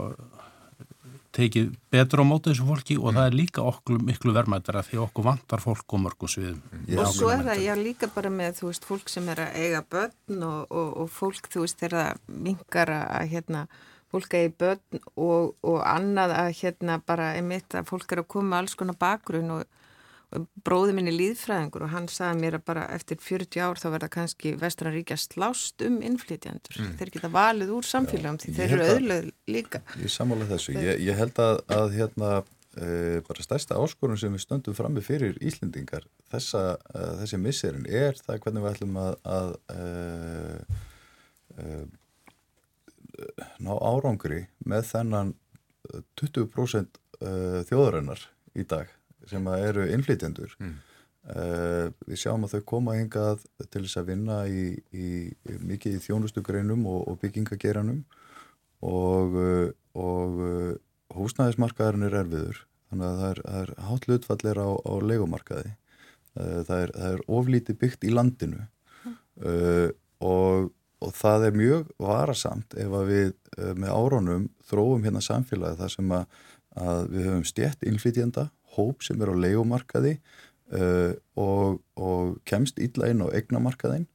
[1.37, 5.27] tekið betur á móti þessu fólki og það er líka okkur miklu vermaðara því okkur
[5.27, 6.63] vantar fólk á mörgum sviðum.
[6.89, 7.01] Já.
[7.03, 9.83] og svo er það já líka bara með þú veist fólk sem er að eiga
[9.93, 13.67] börn og, og, og fólk þú veist þegar það mingar að hérna
[14.13, 18.61] fólk eigi börn og, og annað að hérna bara einmitt að fólk er að koma
[18.61, 19.65] alls konar bakgrunn og,
[20.35, 24.11] og bróði minni líðfræðingur og hann sagði mér að bara eftir 40 ár þá verða
[24.17, 29.57] kannski vestran ríkja slást um innflytjandur þeir geta valið úr samfélagum því þeir eru auðlega
[29.57, 29.83] líka.
[30.03, 30.77] Ég sammála þessu.
[30.79, 32.33] Ég, ég held að, að hérna,
[32.77, 36.65] e, bara stærsta áskorun sem við stöndum frammi fyrir Íslendingar þessa,
[36.95, 39.87] e, þessi misserin er það hvernig við ætlum að, að e,
[41.57, 41.79] e,
[43.63, 45.33] ná árangri með þennan
[46.21, 47.31] 20% e,
[47.69, 48.23] þjóðarinnar
[48.59, 48.91] í dag
[49.27, 50.53] sem að eru innflytjendur.
[50.63, 50.77] Mm.
[51.27, 53.41] Uh, við sjáum að þau koma hingað
[53.75, 58.05] til þess að vinna í, í, í mikið í þjónustugreinum og, og byggingageranum
[58.87, 59.35] og,
[59.99, 60.37] og
[61.19, 66.79] húsnæðismarkaðurinn er erfiður þannig að það er, er hátt hlutfallir á, á legumarkaði uh, það,
[66.79, 68.63] er, það er oflítið byggt í landinu
[69.11, 69.89] uh,
[70.23, 70.71] og,
[71.05, 75.95] og það er mjög varasamt ef að við uh, með áronum þróum hérna samfélagi þar
[75.95, 76.27] sem að,
[76.81, 83.11] að við höfum stjætt innflytjenda, hóp sem er á legumarkaði uh, og, og kemst illa
[83.13, 84.09] inn á eignamarkaðin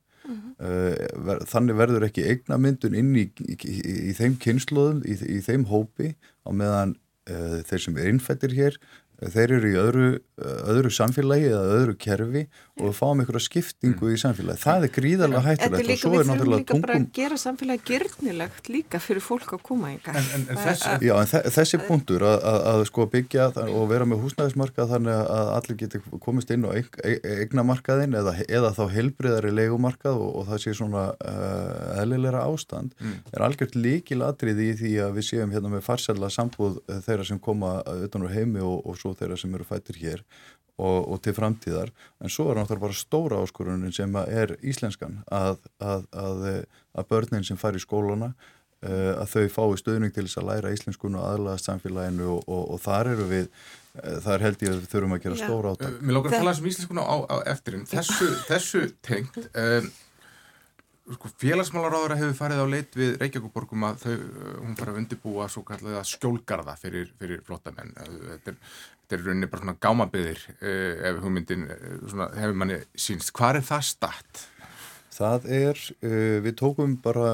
[0.62, 0.96] uh,
[1.28, 3.78] ver, þannig verður ekki eignamyndun inn í, í, í,
[4.12, 6.14] í þeim kynnslóðum, í, í þeim hópi
[6.46, 6.96] á meðan
[7.30, 8.80] uh, þeir sem er innfættir hér
[9.22, 10.06] þeir eru í öðru,
[10.42, 12.42] öðru samfélagi eða öðru kerfi
[12.82, 14.62] og við fáum einhverja skiptingu í samfélagi.
[14.64, 16.96] Það er gríðarlega Þetta er hættulegt og líka, svo við er þurfum náttúrulega líka bara
[16.96, 20.18] að tungum gera samfélagi gyrnilegt líka fyrir fólk að koma yngar.
[20.18, 23.86] En, en, en þessi, Já, en þe- þessi punktur að, að, að sko byggja og
[23.92, 28.74] vera með húsnæðismarkað þannig að allir geti komist inn á eig- eig- eignamarkaðin eða, eða
[28.80, 32.96] þá heilbriðari leigumarkað og, og það sé svona uh, eðlilegra ástand
[33.32, 37.40] er algjört líkil atriði í því að við séum hérna með farsæla sambúð þeirra sem
[37.44, 40.24] koma utan úr heimi og, og svo þeirra sem eru fættir hér
[40.82, 45.22] og, og til framtíðar en svo er náttúrulega bara stóra áskorunin sem að er íslenskan
[45.28, 46.50] að, að, að,
[46.96, 50.74] að börnin sem fær í skólana uh, að þau fái stöðning til þess að læra
[50.76, 54.80] íslenskun og aðlaðast samfélaginu og, og, og þar eru við uh, þar held ég að
[54.80, 55.44] við þurfum að gera Já.
[55.44, 57.90] stóra átak Mér lókar að tala um íslenskuna á, á eftirinn.
[57.92, 59.92] Þessu, þessu tengt, um,
[61.12, 64.16] sko, félagsmálaráður hefur farið á leit við Reykjavíkuborgum að þau,
[64.62, 67.94] hún farið að undirbúa svo kallega skjólgarða fyrir, fyrir flottamenn.
[67.98, 68.60] Þetta er,
[69.12, 73.34] þetta er rauninni bara svona gámabyðir uh, ef hugmyndin uh, svona, hefur manni sínst.
[73.36, 74.46] Hvað er það statt?
[75.12, 77.34] Það er, uh, við tókum bara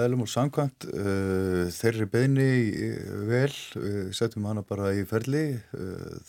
[0.00, 2.48] eðlum og samkvæmt uh, þeirri beini
[3.28, 3.52] vel,
[4.16, 5.44] setjum hana bara í ferli.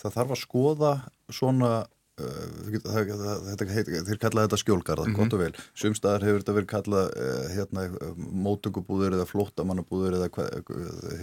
[0.02, 0.94] Það þarf að skoða
[1.32, 1.74] svona,
[2.22, 5.18] þeir kallaði þetta skjólgarða, mm -hmm.
[5.18, 5.54] gott og vel.
[5.74, 7.14] Sumstaðar hefur þetta verið kallað
[7.56, 7.88] hérna,
[8.46, 10.30] mótökubúður eða flótamannabúður eða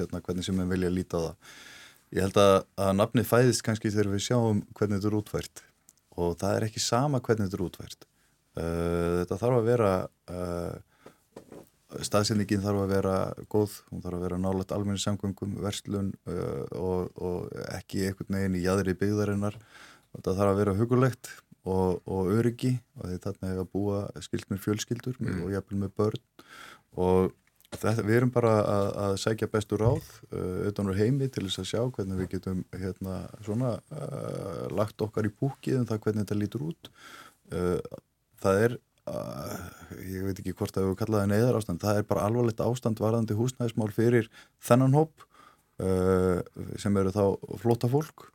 [0.00, 1.59] hérna, hvernig sem við vilja líta það.
[2.14, 5.64] Ég held að, að nafnið fæðist kannski þegar við sjáum hvernig þetta er útvært
[6.18, 8.06] og það er ekki sama hvernig þetta er útvært.
[8.58, 9.90] Uh, þetta þarf að vera
[10.34, 10.78] uh,
[12.04, 13.16] staðsendingin þarf að vera
[13.52, 18.58] góð, hún þarf að vera nálat almenni samgöngum, verslun uh, og, og ekki einhvern veginn
[18.58, 19.58] í jæðri byggðarinnar
[20.16, 21.30] þetta þarf að vera hugulegt
[21.68, 25.44] og, og öryggi og þarna hefur að búa skilt með fjölskyldur mm.
[25.44, 26.24] og jafnvel með börn
[26.98, 27.32] og
[27.76, 31.70] þetta, við erum bara að, að sækja bestur ráð auðvitað úr heimi til þess að
[31.72, 33.76] sjá hvernig við getum hérna svona
[34.74, 36.92] lagt okkar í búkið um það hvernig þetta lítur út.
[38.38, 38.78] Það er
[39.09, 39.68] uh,
[40.04, 43.37] ég veit ekki hvort að við kallaðum neyðar ástand, það er bara alvarlegt ástand varðandi
[43.38, 44.28] húsnæðismál fyrir
[44.64, 45.24] þennan hóp
[45.83, 46.40] uh,
[46.81, 47.24] sem eru þá
[47.62, 48.28] flóta fólk.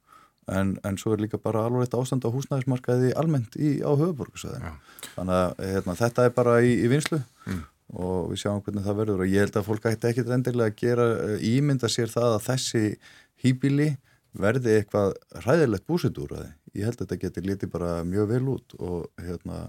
[0.51, 4.73] En, en svo er líka bara alvarlegt ástand á húsnæðismarkaði almennt í, á höfuborgarsöðinu
[5.13, 7.61] þannig að hérna, þetta er bara í, í vinslu mm.
[7.93, 9.23] Og við sjáum hvernig það verður.
[9.25, 12.45] Og ég held að fólk ætti ekkit endilega að gera uh, ímynda sér það að
[12.49, 12.83] þessi
[13.43, 13.93] hýbili
[14.33, 19.03] verði eitthvað hræðilegt búsitúraði ég held að þetta getur litið bara mjög vel út og,
[19.21, 19.65] hérna,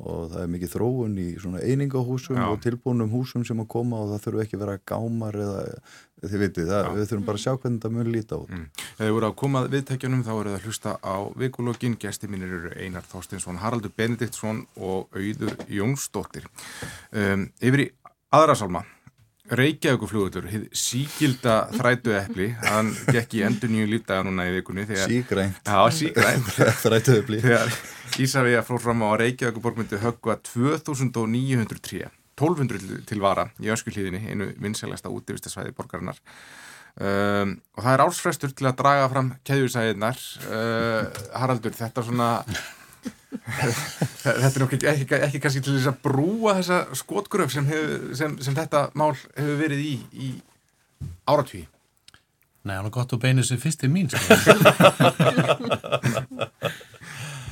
[0.00, 2.46] og það er mikið þróun í svona einingahúsum Já.
[2.48, 5.64] og tilbúnum húsum sem að koma og það þurfu ekki vera gámar eða
[6.20, 8.52] þið vitið, það, við þurfum bara að sjá hvernig þetta mun líta út.
[8.52, 8.66] Mm.
[8.84, 12.72] Þegar þið voru að komað viðtækjunum þá það að hlusta á vikulokkin, gæsti mínir eru
[12.76, 16.48] Einar Þorstinsson, Haraldur Benediktsson og Auður Jónsdóttir.
[17.10, 17.90] Um, yfir í
[18.36, 18.84] aðra salma
[19.50, 20.44] Reykjavíkuflugutur,
[20.76, 24.84] síkilda þrætu eppli, hann gekk í endur nýju lífdaga núna í vikunni.
[24.86, 25.58] Sígrænt.
[26.84, 27.40] Þrætu eppli.
[27.42, 27.74] Þegar
[28.22, 32.04] Ísafíða fór fram á Reykjavíkuborg myndi höggva 2900 trí,
[32.38, 36.22] 1200 til vara í öskullíðinni, einu vinsælasta útífistasvæði borgarinnar.
[37.00, 40.22] Um, og það er ásfrestur til að draga fram keðjusæðinar.
[40.46, 42.30] Uh, Haraldur, þetta svona
[43.30, 47.68] þetta er nokkið ekki, ekki, ekki kannski til þess að brúa þessa skotgröf sem,
[48.18, 50.30] sem, sem þetta mál hefur verið í, í
[51.30, 51.66] áratví
[52.60, 54.20] Nei, hann er gott að beina þessi fyrst í mín sko.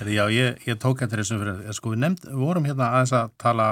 [0.08, 3.32] Já, ég, ég tók eftir þessum fyrir sko, við, nefnd, við vorum hérna aðeins að
[3.40, 3.68] tala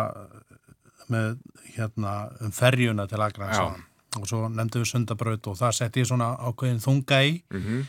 [1.12, 1.36] með
[1.76, 3.84] hérna um ferjuna til Akransson
[4.16, 7.80] og svo nefndum við sundabraut og það sett ég svona ákveðin þunga í mm -hmm.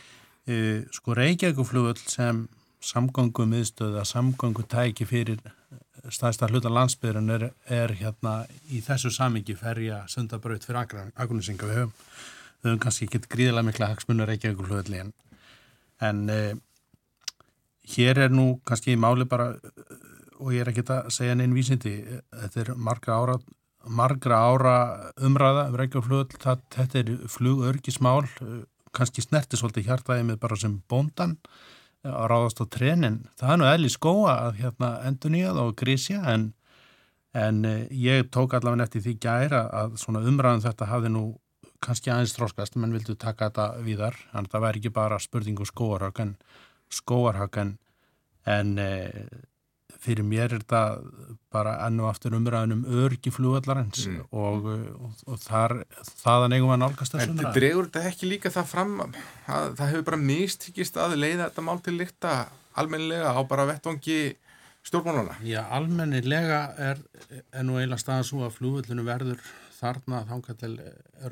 [0.44, 0.54] e,
[0.92, 2.46] sko Reykjavíkuflugull sem
[2.84, 5.40] samgangum miðstöða, samgangu tæki fyrir
[6.14, 11.66] staðstar hluta landsbyrjun er, er hérna í þessu samingi ferja sundabraut fyrir agrunisinga.
[11.66, 11.92] Við höfum,
[12.62, 15.12] við höfum kannski ekki gríðilega mikla hagsmunur ekki eitthvað hlutli en,
[16.08, 16.54] en eh,
[17.96, 19.52] hér er nú kannski máli bara
[20.38, 21.96] og ég er ekki að segja neinn vísindi,
[22.30, 23.38] þetta er margra ára,
[23.90, 24.74] margra ára
[25.26, 28.22] umræða um reykjaflugl, þetta er flugörgismál,
[28.94, 31.34] kannski snerti svolítið hjartaðið með bara sem bóndan
[32.06, 33.18] að ráðast á trenin.
[33.38, 36.46] Það er nú eðli skóa að hérna, endur nýjað og grísja en,
[37.34, 41.24] en eh, ég tók allavega eftir því gæra að svona umræðan þetta hafði nú
[41.84, 45.62] kannski aðeins tróskast menn vildu taka þetta víðar þannig að það væri ekki bara spurningu
[45.62, 46.32] um skóarhag en
[46.90, 47.74] skóarhag en,
[48.48, 48.88] en e,
[50.02, 50.82] fyrir mér er þetta
[51.52, 54.18] bara enn og aftur umræðin um örgi flugvallarins mm.
[54.30, 55.80] og, og, og þar,
[56.22, 57.48] þaðan eigum við að nálgast þessu umræðin.
[57.50, 59.16] En dregur þetta ekki líka það fram að
[59.48, 62.34] það hefur bara mistíkist að leiða þetta mál til líkta
[62.78, 64.20] almennilega á bara vettvangi
[64.86, 65.38] stjórnmálana?
[65.46, 67.02] Já, almennilega er,
[67.50, 69.42] er nú eiginlega staðan svo að flugvallinu verður
[69.78, 70.72] þarna þángar til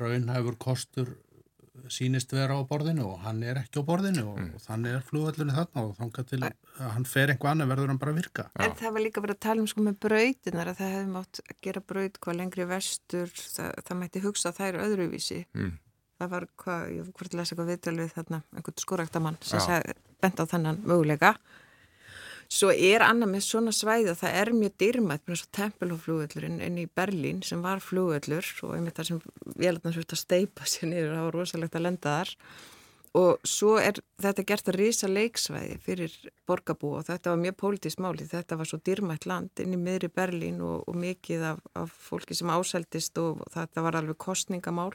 [0.01, 1.15] raunhæfur kostur
[1.93, 4.53] sínist vera á borðinu og hann er ekki á borðinu og, mm.
[4.57, 8.01] og þannig er flugvallinu þarna og þángar til að hann fer einhver annað verður hann
[8.01, 8.47] bara að virka.
[8.63, 11.43] En það var líka bara að tala um sko með brautinar að það hefði mátt
[11.43, 15.39] að gera braut hvað lengri vestur, það, það mætti hugsa að það er öðruvísi.
[15.57, 15.75] Mm.
[16.17, 19.95] Það var hvað, ég var hvort að lesa eitthvað viðtölu við þarna, einhvern skoræktamann sem
[20.17, 21.35] bent á þennan möguleika
[22.47, 26.79] Svo er annað með svona svæði og það er mjög dyrmætt með svo tempelhóflugöllurinn inn
[26.79, 29.19] í Berlín sem var flugöllur og einmitt þar sem
[29.59, 32.33] vélarnar svolítið að steipa sér niður það var rosalegt að lenda þar.
[33.17, 36.15] Og svo er þetta gert að risa leiksvæði fyrir
[36.47, 40.11] borgarbú og þetta var mjög pólitísk máli þetta var svo dyrmætt land inn í miðri
[40.13, 44.93] Berlín og, og mikið af, af fólki sem ásældist og þetta var alveg kostningamál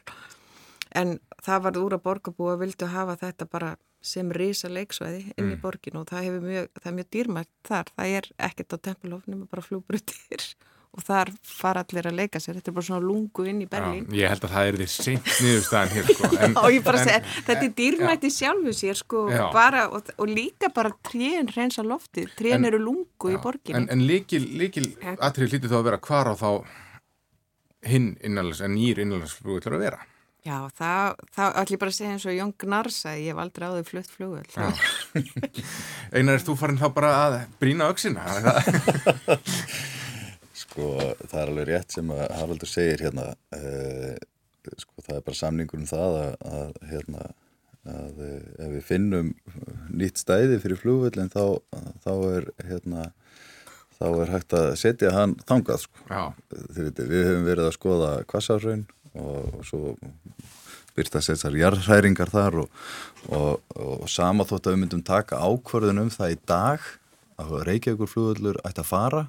[0.96, 5.52] en það var úr að borgarbú að vildu hafa þetta bara sem risa leiksvæði inn
[5.52, 5.62] í mm.
[5.62, 9.64] borgin og það, mjög, það er mjög dýrmægt þar, það er ekkert á tempelhofnum, bara
[9.64, 10.46] flúbrutir
[10.92, 14.04] og þar fara allir að leika sér, þetta er bara svona lungu inn í Berlín.
[14.10, 16.30] Já, ég held að það er því seint niðurstaðan hér sko.
[16.44, 20.68] En, og ég bara segja, þetta er dýrmætti sjálfu sér sko bara, og, og líka
[20.74, 23.78] bara trén reynsa lofti, trén eru lungu já, í borginni.
[23.80, 26.48] En, en líkil, líkil atrið lítið þá að vera hvar á þá
[27.88, 30.04] hinn innanlands, en nýr innanlandsflugul þarf að vera.
[30.42, 33.40] Já, það, það ætlum ég bara að segja eins og Jón Gnars að ég hef
[33.42, 34.46] aldrei áður flutt flugul.
[36.16, 38.24] Einar, er þú farin þá bara að brína auksina?
[40.64, 40.88] sko,
[41.28, 44.18] það er alveg rétt sem að Haraldur segir hérna, eh,
[44.82, 47.26] sko, það er bara samningur um það að, að hérna,
[47.92, 49.30] að ef við finnum
[49.94, 51.44] nýtt stæði fyrir flugvöldin þá,
[52.02, 53.06] þá er hérna
[54.02, 56.26] þá er hægt að setja hann þangað sko.
[56.74, 58.84] Við höfum verið að skoða kvassarraun
[59.18, 59.94] og, og svo
[60.96, 62.82] byrta sérstar jarðhæringar þar og,
[63.28, 66.90] og, og sama þótt að við myndum taka ákvörðun um það í dag
[67.42, 69.22] að Reykjavíkur flugvöldur ætti að fara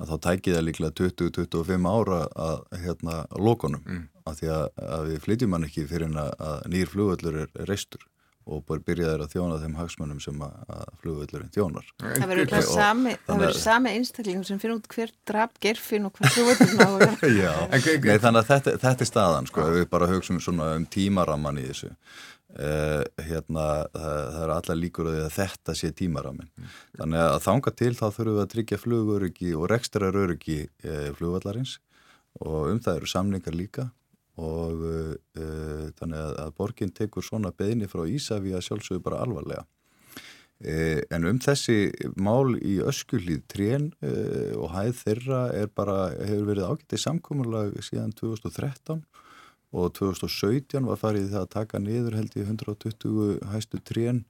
[0.00, 4.02] að þá tækir það líklega 20-25 ára að hérna lokonum mm.
[4.30, 4.64] að því að,
[4.96, 8.08] að við flytjum hann ekki fyrir að nýr flugvöldur er reistur
[8.44, 11.86] og bara byrjaði að þjóna þeim hagsmönnum sem að, flugvöldurinn þjónar.
[12.02, 13.14] Það verður sami,
[13.56, 16.90] sami einstaklingum sem finnur út hver draf gerfin og hver flugvöldurinn á.
[17.44, 17.52] Já,
[18.04, 21.66] Nei, þannig að þetta, þetta er staðan sko, við bara hugsaum svona um tímaraman í
[21.70, 21.90] þessu.
[22.54, 26.52] Uh, hérna, það, það er alla líkur að þetta sé tímaramin.
[26.54, 26.76] Mm.
[27.00, 31.78] Þannig að þanga til þá þurfum við að tryggja fluguröryggi og rekstraröryggi uh, flugvallarins
[32.44, 33.88] og um það eru samningar líka
[34.40, 35.14] og uh,
[35.98, 39.64] þannig að, að borginn tekur svona beðni frá Ísafi að sjálfsögðu bara alvarlega.
[40.64, 45.42] Uh, en um þessi mál í öskullíð trén uh, og hæð þeirra
[45.74, 49.04] bara, hefur verið ágættið samkómurlag síðan 2013
[49.74, 54.22] og 2017 var farið það að taka niður held í 120 hæstu trén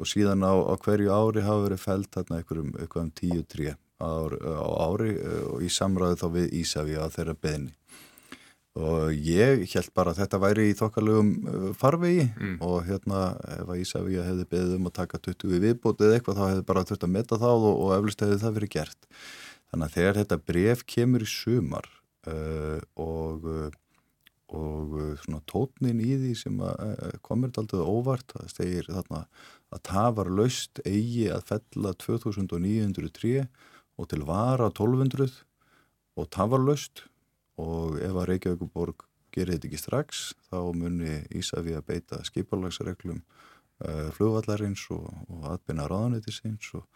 [0.00, 4.08] og síðan á, á hverju ári hafa verið fælt þarna einhverjum, einhverjum tíu tré á,
[4.08, 5.12] á ári
[5.52, 7.76] og í samræðu þá við Ísafi að þeirra beðni
[8.76, 12.56] og ég held bara að þetta væri í þokkalögum uh, farvegi mm.
[12.64, 13.22] og hérna
[13.56, 17.06] ef að Ísafíja hefði beðið um að taka 20 viðbótið eitthvað þá hefði bara þurft
[17.06, 19.08] að metta þá og, og eflust hefði það verið gert
[19.70, 21.90] þannig að þegar þetta bref kemur í sumar
[22.28, 23.66] uh, og uh,
[24.46, 26.60] og uh, svona tótnin í því sem
[27.26, 29.24] komir alltaf óvart það stegir þarna
[29.74, 33.32] að það var laust eigi að fella 2903
[33.96, 35.32] og til vara 1200
[36.16, 37.02] og það var laust
[37.62, 43.22] og ef að Reykjavíkuborg gerir þetta ekki strax þá munni Ísafi að beita skipalagsreglum
[44.16, 46.86] flugvallarins og, og atbyrna ráðanætisins og,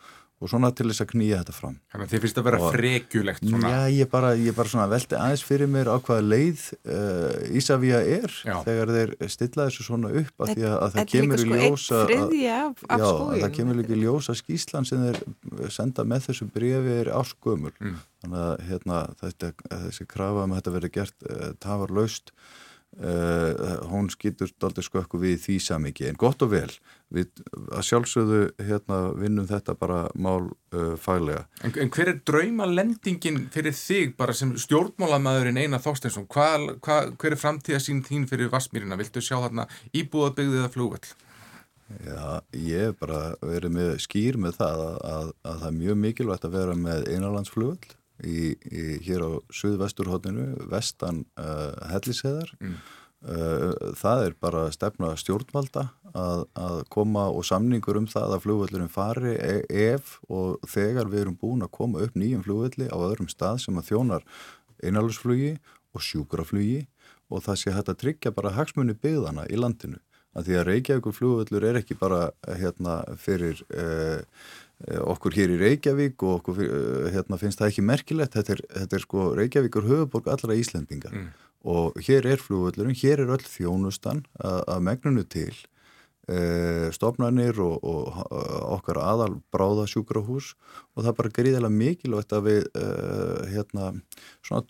[0.40, 1.74] og svona til þess að knýja þetta fram.
[1.92, 3.72] Þannig að þið finnst að vera og, frekjulegt svona?
[3.74, 8.00] Já, ég bara, ég bara svona veldi aðeins fyrir mér á hvaða leið uh, Ísafíja
[8.14, 8.54] er já.
[8.64, 12.00] þegar þeir stilla þessu svona upp að því að, að það kemur í sko ljósa
[12.06, 12.56] að, já,
[12.96, 17.74] að það kemur líka í ljósa skíslan sem þeir senda með þessu brefi er áskömmul.
[17.76, 18.00] Mm.
[18.24, 22.34] Þannig að hérna, þetta, þessi krafa um að þetta verði gert uh, tafarlaust
[22.98, 26.72] Uh, hún skýtur doldið skökku við því samiki en gott og vel.
[27.14, 27.30] Við
[27.70, 31.44] að sjálfsögðu hérna, vinnum þetta bara mál uh, faglega.
[31.62, 36.26] En, en hver er drauma lendingin fyrir þig bara sem stjórnmálamæðurinn Einar Þorsteinsson?
[36.34, 36.50] Hva,
[36.82, 41.14] hva, hver er framtíðasín þín fyrir Vassmýrina viltu sjá þarna íbúðabyggðið að flúvall?
[42.04, 45.96] Já, ég hef bara verið með skýr með það að, að, að það er mjög
[46.04, 52.52] mikilvægt að vera með einarlandsflúvall í, í, hér á Suðvesturhóttinu, vestan uh, helliseðar.
[52.60, 52.78] Mm.
[53.20, 58.92] Uh, það er bara stefna stjórnvalda að, að koma og samningur um það að flugvöldurinn
[58.92, 59.58] fari e,
[59.90, 63.76] ef og þegar við erum búin að koma upp nýjum flugvöldi á öðrum stað sem
[63.76, 64.24] að þjónar
[64.80, 65.52] einalusflugi
[65.92, 66.86] og sjúkraflugi
[67.30, 70.00] og það sé hægt að tryggja bara hagsmunni byggðana í landinu.
[70.32, 73.62] Að því að Reykjavíkur flugvöldur er ekki bara hérna fyrir...
[73.68, 74.22] Eh,
[74.88, 78.36] okkur hér í Reykjavík og okkur eh, hérna, finnst það ekki merkilegt.
[78.36, 81.12] Þetta er, þetta er sko Reykjavíkur höfuborg allra Íslendinga.
[81.12, 81.30] Mm.
[81.60, 85.52] og hér er flugvöldurinn, hér er öll þjónustan að megnunu til.
[86.30, 88.18] E, stofnarnir og, og
[88.76, 90.52] okkar aðal bráða sjúkrahús
[90.94, 92.84] og það er bara gríðilega mikilvægt að við e,
[93.50, 93.90] hérna,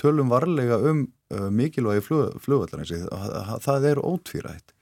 [0.00, 4.74] tölum varlega um e, mikilvægi flugvöldarins það, það er ótvírætt.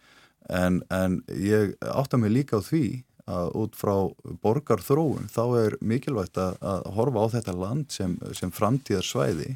[0.49, 3.95] En, en ég átta mig líka á því að út frá
[4.43, 9.55] borgarþróun þá er mikilvægt að, að horfa á þetta land sem, sem framtíðar svæði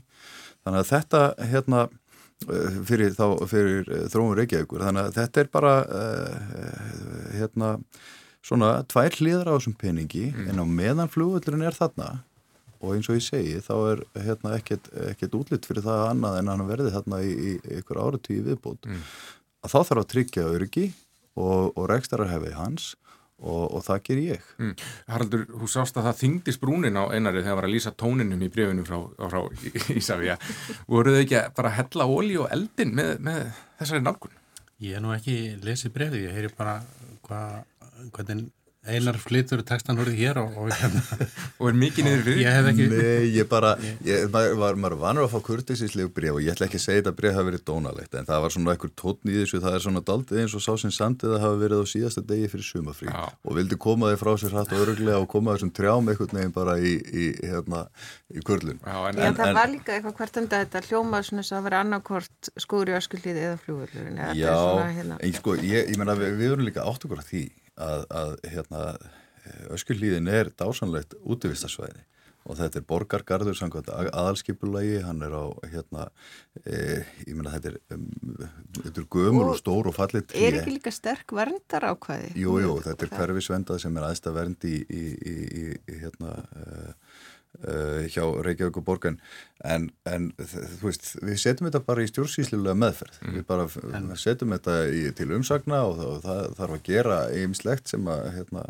[0.62, 1.84] þannig að þetta hérna
[2.48, 6.58] eh, fyrir, þá, fyrir eh, þróun Reykjavíkur þannig að þetta er bara uh,
[7.38, 7.72] hérna
[8.42, 10.50] svona tvær hliðar á þessum peningi mm.
[10.50, 12.10] en á meðan flugvöldurinn er þarna
[12.82, 16.50] og eins og ég segi þá er hérna ekkert, ekkert útlitt fyrir það annað en
[16.50, 19.04] hann verði þarna í, í ykkur áratíu viðbót mm.
[19.62, 20.88] að þá þarf að tryggja öryggi
[21.38, 22.92] og, og rekstarar hefði hans
[23.42, 24.46] og, og það ger ég.
[24.62, 24.72] Mm.
[25.10, 28.46] Haraldur, þú sást að það þingdist brúnin á einarið þegar það var að lýsa tóninum
[28.46, 28.98] í brefinu frá,
[29.32, 29.40] frá
[30.00, 30.38] Ísafja.
[30.90, 33.44] Voruð þau ekki bara að hella ólí og eldin með, með
[33.82, 34.40] þessari nálgun?
[34.82, 36.80] Ég er nú ekki lesið brefið, ég heyri bara
[37.26, 37.62] hvað,
[38.14, 38.48] hvernig
[38.82, 41.26] Einar flyttur textan voruð hér og, og, hérna.
[41.62, 42.40] og er mikið niður fyrir?
[42.42, 42.86] Ég hef ekki...
[42.90, 46.66] Nei, ég bara, ég, maður var, var vanur að fá kurtisíslegu bref og ég ætla
[46.66, 49.36] ekki að segja þetta bref hafi verið dónalegt en það var svona ekkur tótn í
[49.38, 52.24] þessu, það er svona daldið eins og sá sem sandið að hafa verið á síðasta
[52.26, 53.22] degi fyrir sumafrí Já.
[53.30, 56.58] og vildi koma þig frá sér hrætt og öruglega og koma þessum trjám eitthvað nefn
[56.58, 57.86] bara í, í, hérna,
[58.34, 58.82] í kurlun.
[58.82, 61.66] Já, en, Já en, það en, var líka eitthvað hvert um þetta hljómað svona að
[61.70, 64.22] vera annarkort skúri öskullið eða fljóðurlun.
[67.82, 68.86] Að að, hérna,
[69.74, 72.06] öskullíðin er dásanlegt útvistarsvæði
[72.42, 76.08] og þetta er borgargarður samkvæmt aðalskipulagi, hann er á hérna,
[76.64, 77.76] e, ég menna þetta er
[78.80, 80.34] þetta er gömul og, stór og fallit.
[80.34, 82.32] Er ekki líka sterk verndar ákvæði?
[82.42, 85.36] Jú, jú, þetta er hverfisvendað sem er aðsta vernd í, í, í,
[85.86, 86.34] í hérna
[87.60, 89.18] uh, hjá Reykjavík og Borgan
[89.64, 93.36] en, en þú veist, við setjum þetta bara í stjórnsýslilega meðferð mm.
[93.36, 94.10] við bara en.
[94.20, 98.66] setjum þetta í, til umsagna og það, það þarf að gera einmislegt sem að hérna,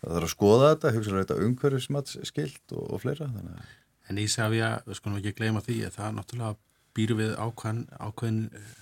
[0.00, 3.76] það þarf að skoða þetta, hugsaður þetta umhverfismatskilt og, og fleira þannig.
[4.10, 6.58] En Ísafja, við skulum ekki gleyma því að það náttúrulega
[7.00, 8.40] býru við ákveðin, ákveðin,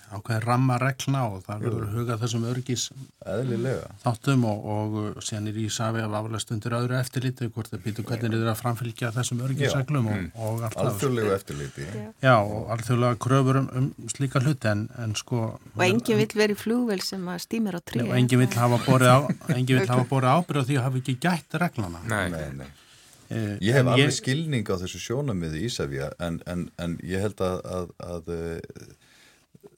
[0.09, 2.85] ákveðin rammareglna og það verður að huga þessum örgis
[3.29, 3.91] Eðlilega.
[4.03, 8.33] þáttum og, og síðan er Ísafi að aflæst undir öðru eftirliti hvort það býtu hvernig
[8.33, 10.29] þið er að framfylgja þessum örgisreglum og, mm.
[10.49, 11.87] og alþjóðlegu eftirliti.
[12.25, 15.45] Já, og alþjóðlega kröfur um, um slíka hluti en, en sko
[15.77, 18.81] Og enginn vill verið flúvel sem að stýmir á trí Og enginn vill hafa
[20.09, 22.69] borið ábyrð á því að hafa ekki gætt reglana Nei, nei, nei
[23.29, 24.15] ég hef alveg ég...
[24.15, 28.93] skilning á þessu sjónamiði Ísafja en, en, en ég held að, að, að eh,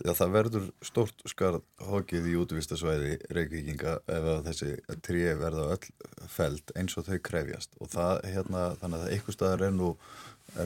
[0.05, 4.71] já, það verður stort skarð hókið í útvistasvæði reykvíkinga ef þessi
[5.05, 9.65] trí verða öll feld eins og þau krefjast og það, hérna, þannig að eitthvað staðar
[9.67, 9.91] er nú,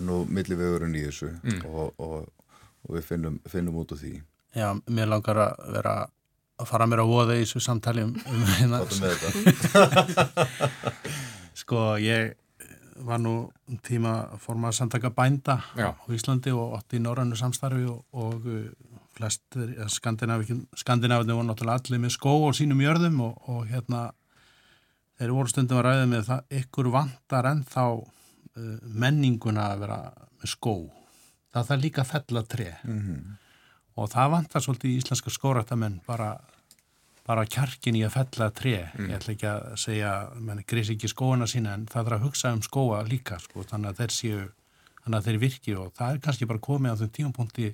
[0.05, 1.65] nú millivegurinn í þessu mm.
[1.71, 2.49] og, og,
[2.85, 4.15] og við finnum, finnum út úr því.
[4.55, 5.97] Já, mér langar að vera
[6.55, 8.83] að fara mér á voða í þessu samtali um, um hérna.
[11.61, 12.35] sko, ég
[12.95, 13.51] var nú
[13.83, 15.91] tíma formað samtaka bænda Já.
[15.91, 18.69] á Íslandi og 8 í norrannu samstarfi og, og uh,
[19.15, 19.57] flest
[19.91, 24.09] skandinavinni voru náttúrulega allir með skó og sínum jörðum og, og hérna
[25.19, 28.05] þeir voru stundum að ræða með það ykkur vantar ennþá uh,
[28.83, 29.99] menninguna að vera
[30.41, 30.75] með skó
[31.55, 33.37] það þarf líka að tre mm -hmm.
[33.95, 36.37] og það vantar svolítið í íslenska skórættamenn bara
[37.25, 38.75] bara kjarkin í að fella tré.
[38.93, 39.09] Mm.
[39.09, 42.53] ég ætla ekki að segja, mann grís ekki skóana sína en það er að hugsa
[42.53, 44.43] um skóa líka sko, þannig að þeir séu
[45.05, 47.71] þannig að þeir virki og það er kannski bara komið á þau tíumpunkti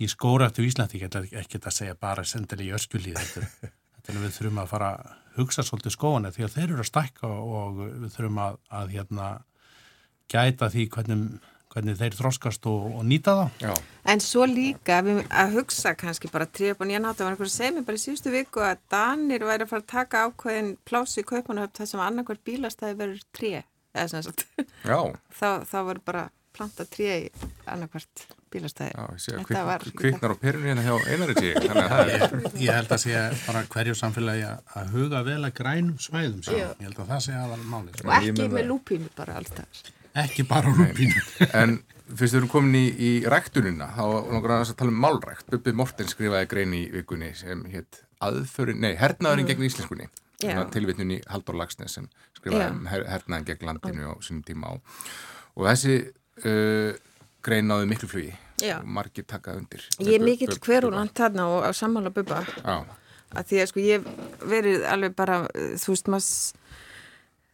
[0.00, 4.36] í skórættu Íslandi, ég ætla ekki að segja bara sendilega í öskjulíð þetta, þetta við
[4.38, 8.08] þurfum að fara að hugsa svolítið skóana því að þeir eru að stækka og við
[8.16, 9.28] þurfum að, að hérna,
[10.30, 13.58] gæta því hvernig hvernig þeir þróskast og, og nýta það.
[13.64, 13.72] Já.
[14.12, 17.88] En svo líka að hugsa kannski bara trefn, ég náttúrulega var einhver að segja mér
[17.88, 21.76] bara í síðustu viku að Danir væri að fara að taka ákveðin plási í kaupanahöfn
[21.80, 23.70] þar sem annarkvært bílastæði verður tref.
[25.38, 28.94] Þá, þá var bara planta tref í annarkvært bílastæði.
[28.94, 32.12] Já, ég sé að kvik, kviknar á perunni hérna hjá einari tíu, þannig að það
[32.14, 32.34] er...
[32.62, 37.02] Ég held að sé bara hverju samfélagi að huga vel að grænum svæðum, ég held
[37.02, 37.94] að það sé aðal máli.
[38.04, 39.84] Og ekki með lúpínu bara alltaf
[40.14, 41.22] ekki bara rúpínu
[41.60, 45.48] en fyrst við erum komin í, í ræktunina þá langar að tala um málrækt.
[45.50, 49.50] Bubbi Morten skrifaði grein í vikunni sem hétt aðförin, nei, hernaðurinn mm.
[49.52, 50.10] gegn íslenskunni
[50.74, 54.74] tilvitnun í Haldur Lagsnes sem skrifaði um her, hernaðin gegn landinu á sínum tíma á.
[55.54, 55.96] Og þessi
[56.44, 56.90] uh,
[57.44, 58.34] grein náði miklu flugi.
[58.62, 58.76] Já.
[58.78, 59.82] og margir takað undir.
[59.98, 62.44] Ég er mikill hverjúland þarna og á sammála Bubba.
[63.34, 64.04] Að því að sko ég
[64.46, 65.40] verið alveg bara,
[65.82, 66.28] þú veist maður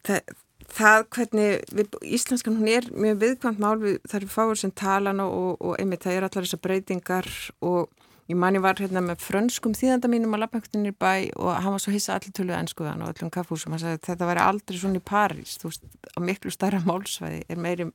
[0.05, 0.35] það
[0.75, 3.79] það hvernig við, íslenskan hún er mjög viðkvæmt mál.
[3.81, 7.31] Við þar við fáum sem talan og, og, einmitt það er allar þessar breytingar
[7.67, 7.89] og
[8.31, 11.83] ég manni var hérna með frönskum þýðanda mínum á lappengtinni í bæ og hann var
[11.83, 15.07] svo hissa allir töluð ennskuðan og öllum kaffúsum hann sagði þetta væri aldrei svona í
[15.11, 15.57] París.
[15.59, 17.89] Þú veist, á miklu stærra málsvæði er meiri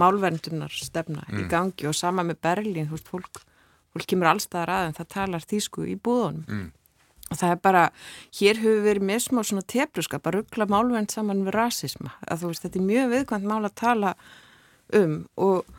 [0.00, 1.44] málverndunar stefna mm.
[1.44, 3.44] í gangi og sama með Berlín þú veist, fólk,
[3.92, 6.48] fólk kemur allstaðar að en það talar þýsku í búðunum.
[6.48, 6.74] Mm
[7.26, 7.84] og það er bara,
[8.38, 12.52] hér hefur verið með smá svona tepluskap að ruggla málvend saman við rasisma, að þú
[12.52, 14.12] veist þetta er mjög viðkvæmt mál að tala
[14.94, 15.72] um og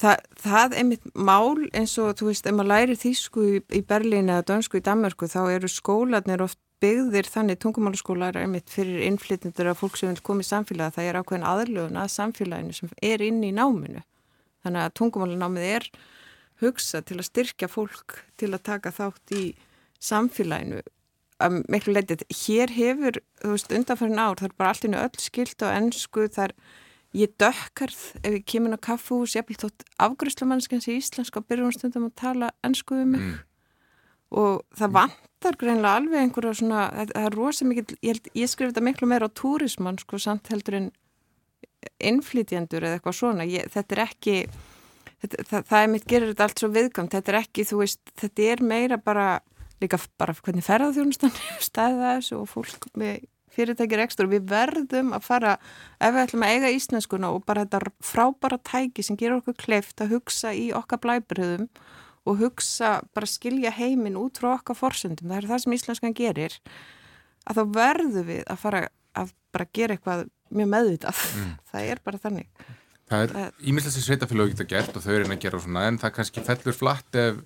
[0.00, 3.82] það, það er mitt mál eins og þú veist ef maður læri þýsku í, í
[3.84, 9.06] Berlín eða dönsku í Danmarku þá eru skólanir oft byggðir þannig tungumálaskólar er mitt fyrir
[9.06, 12.90] innflytjendur af fólk sem vil koma í samfélagi það er ákveðin aðlögun að samfélaginu sem
[13.00, 14.02] er inn í náminu.
[14.64, 15.88] Þannig að tungumálanámið er
[16.60, 19.44] hugsa til að styrkja fólk til að taka þátt í
[20.06, 20.82] samfélaginu
[21.42, 25.20] að miklu leitið, hér hefur þú veist, undanfærin ár, það er bara allt innu öll
[25.20, 26.54] skilt og ennsku, það er
[27.16, 31.74] ég dökkarð ef ég kemur á kaffús ég hef þótt afgrúslamannskans í Íslandska og byrjum
[31.74, 33.26] stundum að tala ennsku um mig.
[33.26, 33.36] Mm.
[34.36, 38.84] og það vantar greinlega alveg einhverja svona það er rosa mikið, ég, ég skrif þetta
[38.88, 40.88] miklu meira á túrismann sko samt heldur en
[42.02, 43.46] innflytjendur eða eitthvað svona.
[43.46, 44.36] Ég, þetta er ekki
[45.22, 48.02] þetta, það, það er mitt gerir þetta allt svo viðgamt þetta er ekki, þú veist,
[48.18, 49.28] þetta er meira bara
[49.82, 51.34] líka bara hvernig ferðarþjónustan
[51.68, 54.26] staðið þessu og fólk með fyrirtækir ekstra.
[54.26, 55.54] Og við verðum að fara
[56.00, 60.02] ef við ætlum að eiga íslenskuna og bara þetta frábara tæki sem gerur okkur kleift
[60.04, 61.70] að hugsa í okkar blæbröðum
[62.26, 66.56] og hugsa, bara skilja heiminn út frá okkar forsöndum, það er það sem íslenskan gerir
[67.46, 68.80] að þá verðum við að fara
[69.16, 70.24] að bara gera eitthvað
[70.56, 71.54] mjög meðvitað, mm.
[71.70, 72.66] það er bara þannig.
[73.06, 76.14] Það er ímyndilegt sem sveitafélag geta gert og þau eru að gera svona en það
[76.16, 77.38] kannski fellur flatt ef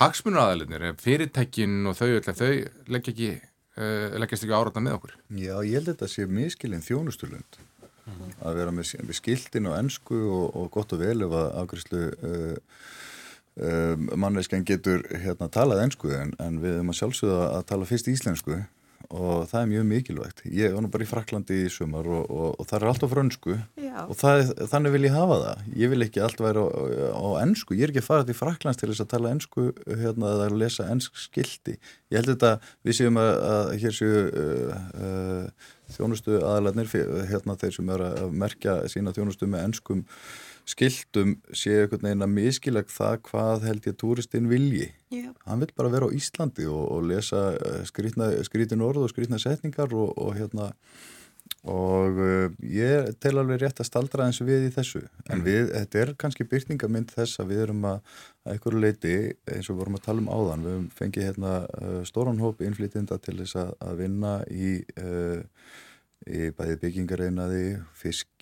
[0.00, 2.52] hagsmunaðalinnir, ef fyrirtækin og þau, þau
[2.92, 5.14] leggja ekki uh, leggjast ekki áratna með okkur?
[5.36, 8.34] Já, ég held að þetta sé miskilinn þjónustulund mm -hmm.
[8.48, 12.02] að vera með, með skildin og ennsku og, og gott og vel ef að afgriðslu
[12.10, 12.54] uh,
[13.62, 18.08] uh, mannveiskan getur hérna talað ennsku en, en við erum að sjálfsögða að tala fyrst
[18.12, 18.62] íslensku
[19.12, 20.42] og það er mjög mikilvægt.
[20.48, 23.56] Ég var nú bara í Fraklandi í sumar og, og, og það er alltaf frönsku
[23.76, 24.04] Já.
[24.06, 25.66] og það, þannig vil ég hafa það.
[25.82, 26.72] Ég vil ekki alltaf vera á,
[27.12, 27.76] á ennsku.
[27.76, 30.56] Ég er ekki að fara til Fraklands til þess að tala ennsku hérna, eða að
[30.62, 31.76] lesa ennsk skildi.
[32.08, 32.54] Ég held þetta,
[32.88, 36.96] við séum að, að hér séu uh, uh, þjónustu aðalarnir,
[37.28, 40.06] hérna þeir sem er að merkja sína þjónustu með ennskum
[40.68, 45.32] skildum séu einhvern veginn að miskilag það hvað held ég að túristinn vilji yeah.
[45.46, 49.94] hann vil bara vera á Íslandi og, og lesa eh, skrítin orð og skrítna setningar
[49.94, 50.70] og, og hérna
[51.68, 55.44] og uh, ég tel alveg rétt að staldra eins við í þessu en mm.
[55.46, 58.00] við, þetta er kannski byrtingamind þess að við erum að,
[58.42, 59.14] að einhverju leiti
[59.50, 63.36] eins og vorum að tala um áðan við fengið hérna uh, stóran hóp innflytinda til
[63.42, 65.42] þess að, að vinna í uh,
[66.28, 67.64] í bæði byggingareinaði,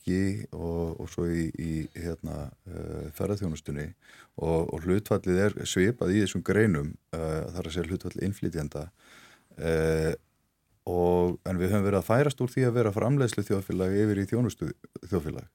[0.00, 3.92] fiski og, og svo í, í hérna, uh, ferðarþjónustunni
[4.40, 8.90] og, og hlutfallið er svipað í þessum greinum, uh, þar að segja hlutfallið innflytjanda
[9.60, 10.12] uh,
[10.86, 14.28] og, en við höfum verið að færast úr því að vera framleiðslu þjóðfélag yfir í
[14.30, 14.72] þjónustu
[15.06, 15.48] þjóðfélag.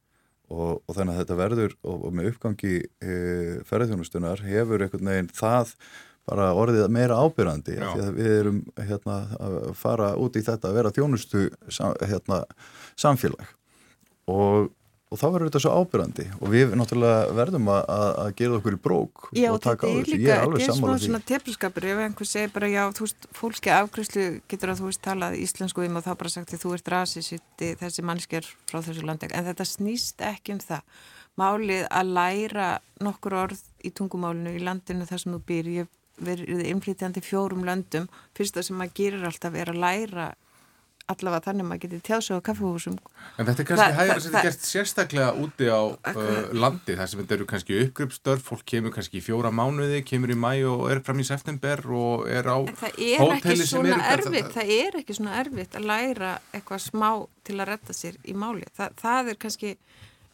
[0.45, 2.75] Og, og þannig að þetta verður og með uppgangi
[3.65, 5.71] ferðarþjónustunar hefur einhvern veginn það
[6.29, 11.47] bara orðið meira að við erum hérna, að fara út í þetta að vera þjónustu
[12.05, 12.43] hérna,
[12.93, 13.49] samfélag
[14.31, 14.69] og,
[15.11, 18.79] og þá verður þetta svo ábyrrandi og við náttúrulega verðum að, að gera okkur í
[18.87, 20.77] brók já, og taka á þessu, ég er alveg sammála því.
[20.77, 24.73] Já, þetta er svona tefnskapur, ef einhver segir bara já, þú veist, fólki afgriðslu getur
[24.73, 28.49] að þú veist talað íslensku um og þá bara sagt þú ert rasisitti, þessi mannsker
[28.69, 31.03] frá þessu landeg, en þetta snýst ekki um það.
[31.35, 32.67] Málið að læra
[33.03, 38.07] nokkur orð í tungumálinu í landinu þar sem þú býr, ég verið innflytjandi fjórum löndum.
[38.37, 40.29] Fyrsta sem maður gerir alltaf er að læra
[41.11, 42.95] allavega þannig að maður getur tjásög á kaffehúsum
[43.37, 47.21] En þetta er kannski að þetta er gert sérstaklega úti á uh, landi þar sem
[47.21, 51.03] þetta eru kannski uppgripstörf fólk kemur kannski í fjóra mánuði, kemur í mæ og er
[51.05, 55.37] fram í september og er á hóteli sem er erfitt, það, það er ekki svona
[55.43, 57.09] erfitt að læra eitthvað smá
[57.45, 59.75] til að retta sér í máli, það, það er kannski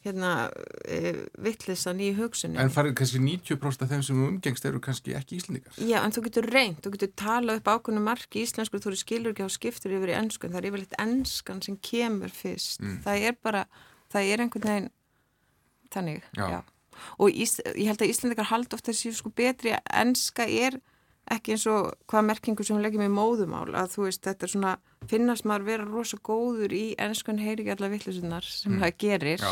[0.02, 0.50] hérna
[0.90, 2.58] e, vittlisan í hugsunni.
[2.62, 5.76] En farið kannski 90% af þeim sem umgengst eru kannski ekki íslendikar?
[5.78, 9.46] Já, en þú getur reynd, þú getur talað upp ákveðinu marki íslensku, þú skilur ekki
[9.46, 13.02] á skiptur yfir í ennskan, það er yfirleitt ennskan sem kemur fyrst, mm.
[13.06, 13.66] það er bara
[14.12, 14.94] það er einhvern veginn
[15.92, 16.62] þannig, já, já.
[17.22, 20.80] og ís, ég held að íslendikar haldi ofta þessi sko betri að ennska er
[21.32, 24.52] ekki eins og hvaða merkingu sem við leggjum í móðumál að þú veist, þetta er
[24.56, 24.72] svona
[25.12, 28.82] finnast maður vera rosa góður í ennskan heyri ekki alla vittlisunar sem mm.
[28.82, 29.52] það gerir Já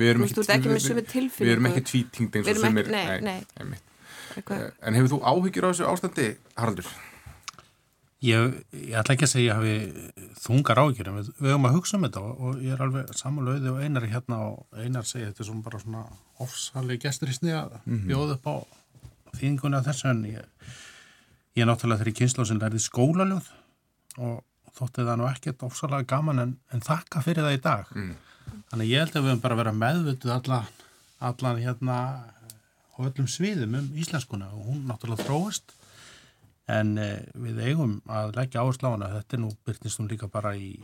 [0.00, 0.42] Við erum ekki,
[0.72, 3.78] við, við erum ekki tvítingd eins og sumir Nei, nei, nei.
[4.38, 6.26] Eh, en hefur þú áhyggjur á þessu ástandi,
[6.56, 6.90] Haraldur?
[8.20, 11.76] Ég, ég ætla ekki að segja að við þungar áhyggjur en við, við höfum að
[11.78, 15.42] hugsa um þetta og, ég er alveg samanlöði og einar hérna og einar segja þetta
[15.44, 16.02] er svona bara svona
[16.44, 18.04] ofsalegi gestur í sniða mm -hmm.
[18.10, 18.56] bjóð upp á
[19.38, 20.44] þýðingunni af þessu en ég,
[21.56, 23.48] ég er náttúrulega þeirri kynslu sem lærði skólaljóð
[24.18, 24.44] og
[24.76, 28.14] þótti það nú ekkert ofsalega gaman en, en þakka fyrir það í dag mm.
[28.70, 30.70] Þannig ég held að við höfum bara verið meðvölduð allan,
[31.30, 31.96] allan hérna
[32.94, 35.74] á öllum sviðum um íslenskuna og hún náttúrulega þróist
[36.70, 39.12] en eh, við eigum að leggja áherslu á hana.
[39.16, 40.76] Þetta er nú byrtist hún líka bara í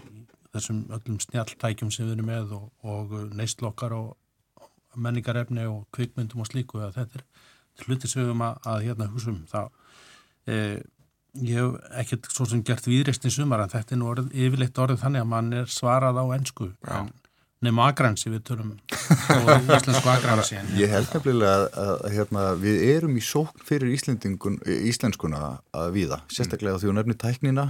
[0.54, 4.16] þessum öllum snjáltækjum sem við erum með og, og neistlokkar og
[4.96, 9.10] menningarefni og kvikmyndum og slíku að þetta er hluti sem við höfum að, að hérna
[9.12, 9.42] húsum.
[9.50, 9.70] Það,
[10.48, 10.78] eh,
[11.44, 14.80] ég hef ekkert svo sem gert viðreist í sumar en þetta er nú orð, yfirleitt
[14.80, 17.10] orðið þannig að mann er svarað á ennsku en
[17.64, 19.46] Nefnum agransi við tölum og
[19.78, 20.58] íslensku agransi.
[20.76, 25.40] Ég held nefnilega að, að, að hérna, við erum í sókn fyrir íslenskuna
[25.72, 27.66] að viða, sérstaklega því að nefnir tæknina.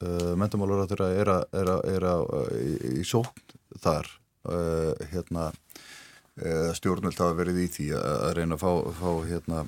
[0.00, 1.30] Uh, mentamálur er, að, er,
[1.72, 2.24] að, er að,
[2.62, 2.72] í,
[3.02, 4.08] í sókn þar.
[4.46, 9.64] Uh, hérna uh, stjórnvöld hafa verið í því að reyna að fá, fá hérna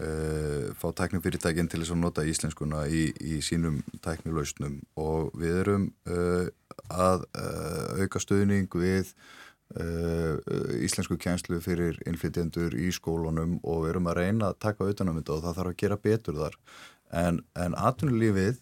[0.00, 4.78] uh, fá tæknifyrirtækinn til þess að nota íslenskuna í, í sínum tæknilausnum.
[5.00, 6.46] Og við erum uh,
[6.92, 9.16] að uh, auka stöðning við
[10.86, 15.16] íslensku kjænslu fyrir innflytjendur í skólunum og við erum að reyna að taka auðvitað um
[15.18, 16.58] þetta og það þarf að gera betur þar.
[17.10, 18.60] En, en atvinnulífið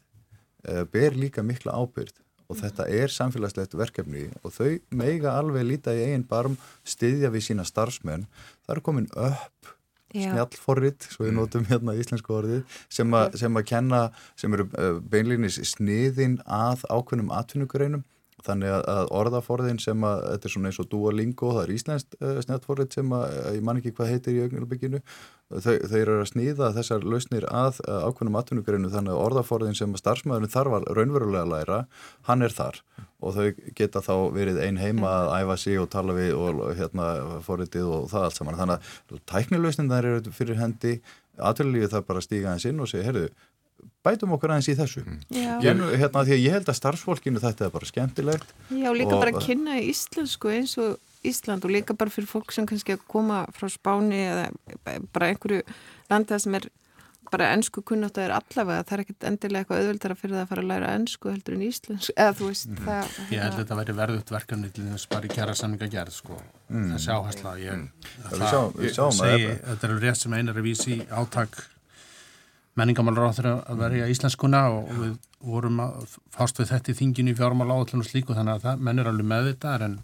[0.94, 6.06] ber líka mikla ábyrð og þetta er samfélagslegt verkefni og þau meiga alveg líta í
[6.08, 6.56] eigin barm
[6.88, 8.24] stiðja við sína starfsmenn.
[8.64, 9.73] Það er komin upp
[10.14, 12.62] snjallforrið, svo við notum hérna íslensku orðið,
[12.92, 14.02] sem, a, sem að kenna
[14.40, 18.04] sem eru uh, beinleginis sniðin að ákveðnum atvinnugreinum
[18.44, 22.34] Þannig að orðaforðin sem að, þetta er svona eins og Duolingo, það er íslenskt uh,
[22.44, 25.00] snjáttforðin sem að, ég man ekki hvað heitir í augnulbygginu,
[25.54, 29.96] þau, þau eru að snýða þessar lausnir að uh, ákveðnum atvinnugrinu þannig að orðaforðin sem
[29.96, 31.80] að starfsmæðurinn þarf að raunverulega læra,
[32.28, 32.82] hann er þar
[33.24, 37.08] og þau geta þá verið ein heima að æfa sig og tala við og hérna
[37.46, 38.58] forðitið og það allt saman.
[38.58, 40.98] Þannig að tæknilausnin þar eru fyrir hendi,
[41.40, 43.28] atvinnulífið þarf bara að stíga eins inn og segja, herru,
[44.04, 47.74] bætum okkur aðeins í þessu Gen, hérna, því að ég held að starfsfólkinu þetta er
[47.74, 52.12] bara skemmtilegt Já, líka og, bara að kynna íslensku eins og Ísland og líka bara
[52.12, 54.48] fyrir fólk sem kannski að koma frá Spáni eða
[55.14, 55.62] bara einhverju
[56.12, 56.68] landa sem er
[57.34, 60.50] bara ennsku kunnátt að er allavega, það er ekkert endilega eitthvað auðvöldara fyrir það að
[60.52, 62.82] fara að læra ennsku heldur en íslensku, eða þú veist mm.
[62.84, 66.16] það, Ég held að þetta væri verðut verkefni til þess bara í kjæra samninga gerð
[66.18, 66.90] sko, mm.
[66.92, 68.10] það sjáhæsla ég, mm.
[68.28, 71.58] það, það, við sjáum, við segi, þetta er rétt sem einar er vísi átak
[72.78, 75.12] menningamálur á þeirra að verja íslenskuna og við
[75.44, 78.84] vorum að fást við þetta í þinginu í fjármála áallun og slíku þannig að það
[78.88, 79.96] mennur alveg með þetta en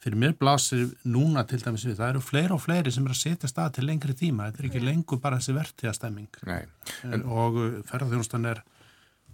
[0.00, 3.20] fyrir mér blasir núna til dæmis við það eru fleiri og fleiri sem er að
[3.20, 7.24] setja stað til lengri tíma, þetta er ekki lengur bara þessi verðtíðastemming en...
[7.28, 7.58] og
[7.90, 8.62] ferðarþjónustan er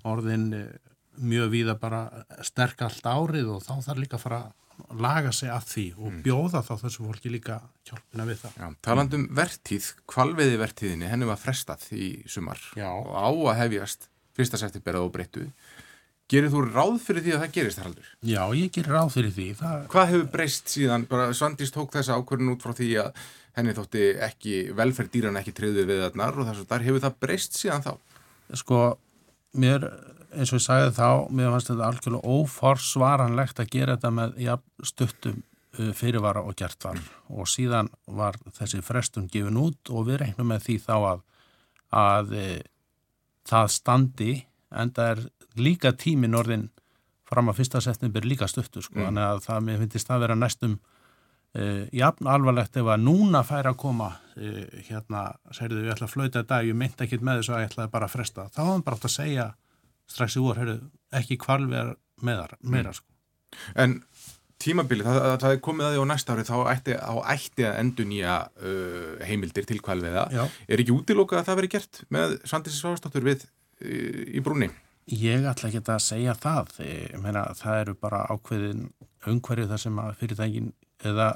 [0.07, 0.67] orðin eh,
[1.23, 2.03] mjög víða bara
[2.45, 4.41] sterk allt árið og þá þarf líka að fara
[5.01, 6.21] laga sig að því og mm.
[6.25, 7.57] bjóða þá þessu fólki líka
[7.89, 8.59] hjálpina við það.
[8.61, 12.89] Já, talandum vertíð, kvalviði vertíðinni, henni var frestað í sumar Já.
[12.93, 15.49] og á að hefjast fyrsta september á breyttu.
[16.27, 18.07] Gerir þú ráð fyrir því að það gerist, Haraldur?
[18.27, 19.47] Já, ég gerir ráð fyrir því.
[19.61, 19.83] Það...
[19.93, 21.05] Hvað hefur breyst síðan?
[21.11, 23.21] Bara Svandís tók þessa ákvörðin út frá því að
[23.57, 27.21] henni þótti ekki velferð dýran ekki treyðið við þarnar og þess að þar hefur það
[27.23, 27.93] breyst síðan þá?
[28.59, 28.81] Sko,
[29.63, 29.87] mér
[30.37, 34.57] eins og ég sagði þá, mér fannst þetta algjörlega óforsvaranlegt að gera þetta með ja,
[34.85, 37.03] stuttum uh, fyrirvara og gert var.
[37.33, 41.23] Og síðan var þessi frestun gefin út og við reynum með því þá að,
[41.97, 42.49] að e,
[43.47, 44.33] það standi
[44.75, 45.23] en það er
[45.57, 46.69] líka tímin orðin
[47.27, 49.09] fram að fyrsta september líka stuttur sko, mm.
[49.09, 50.77] þannig að það mér finnst að vera næstum
[51.57, 54.57] Uh, jafn alvarlegt ef að núna fær að koma uh,
[54.91, 55.23] hérna,
[55.55, 57.87] segir þau, ég ætla að flauta þetta ég myndi ekki með þessu að ég ætla
[57.95, 58.45] bara að fresta.
[58.53, 59.47] Þá er hann bara átt að segja
[60.11, 60.79] strax í vor, heyrðu,
[61.21, 61.95] ekki kvalvegar
[62.25, 62.73] meðar, mm.
[62.73, 63.09] meira sko.
[63.79, 63.99] En
[64.63, 67.67] tímabili, það, það, það er komið að því á næsta ári, þá ætti, þá ætti
[67.69, 70.25] að endur nýja uh, heimildir til kvalveða.
[70.33, 70.43] Já.
[70.69, 74.71] Er ekki útilokað að það veri gert með Sandis Svástáttur við uh, í brúni?
[75.13, 76.73] Ég ætla ekki að segja það.
[76.83, 78.89] Ég meina, það eru bara ákveðin
[79.31, 80.73] umhverju þar sem að fyrirtækin
[81.07, 81.29] eða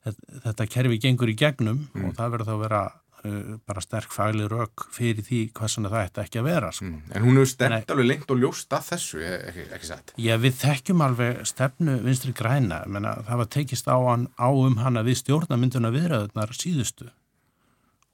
[0.00, 2.08] þetta kerfi gengur í gegnum mm.
[2.08, 2.82] og það verður þá að vera
[3.20, 6.86] bara sterk fagli rauk fyrir því hvað svona það ætti ekki að vera sko.
[6.88, 7.00] mm.
[7.14, 10.14] En hún hefur stemt alveg lengt og ljóst að þessu, ekki, ekki sett?
[10.16, 14.78] Já, við þekkjum alveg stefnu vinstri græna, menna það var tekist á, hann, á um
[14.80, 17.10] hana við stjórnamynduna viðræðunar síðustu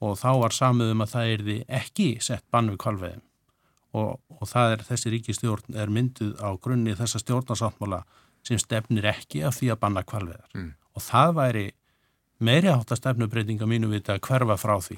[0.03, 3.23] og þá var samuðum að það erði ekki sett bann við kvalveðum
[3.97, 8.03] og, og það er þessi ríkistjórn er mynduð á grunni þessa stjórnarsáttmála
[8.45, 10.71] sem stefnir ekki af því að banna kvalveðar mm.
[10.93, 11.65] og það væri
[12.43, 14.97] meiri átt að stefnubreitinga mínu vita að hverfa frá því.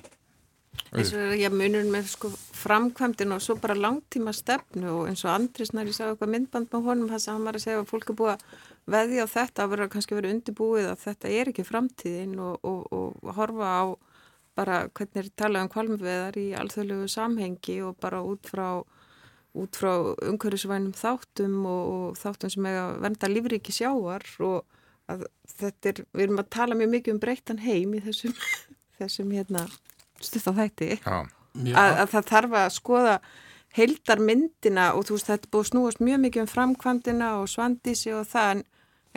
[0.89, 5.33] Eins og ég munur með sko framkvæmdinn og svo bara langtíma stefnu og eins og
[5.33, 7.89] Andris nær ég sagði eitthvað myndband með honum þess að hann var að segja að
[7.89, 8.45] fólk er búið að
[8.95, 12.79] veðja á þetta að vera kannski verið undirbúið að þetta er ekki framtíðin og, og,
[12.95, 13.83] og horfa á
[14.59, 18.81] bara hvernig er talað um kvalmveðar í alþjóðlegu samhengi og bara út frá
[19.59, 19.93] út frá
[20.29, 24.78] umhverfisvænum þáttum og, og þáttum sem er að venda lífriki sjáar og
[25.09, 25.27] að
[25.59, 28.35] þetta er, við erum að tala mjög mikið um breyttan heim í þessum,
[28.99, 29.65] þessum hérna
[30.19, 33.15] stutt á þætti að, að það þarf að skoða
[33.77, 38.25] heildar myndina og þú veist þetta búið snúast mjög mikið um framkvæmdina og svandísi og
[38.29, 38.63] það en,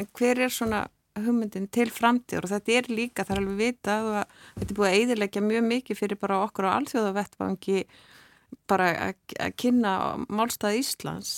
[0.00, 0.82] en hver er svona
[1.18, 4.88] hugmyndin til framtíður og þetta er líka, það er alveg vitað og þetta er búið
[4.88, 7.84] að eidilegja mjög mikið fyrir bara okkur á alþjóðavettvangi
[8.70, 9.92] bara að kynna
[10.32, 11.32] málstað Íslands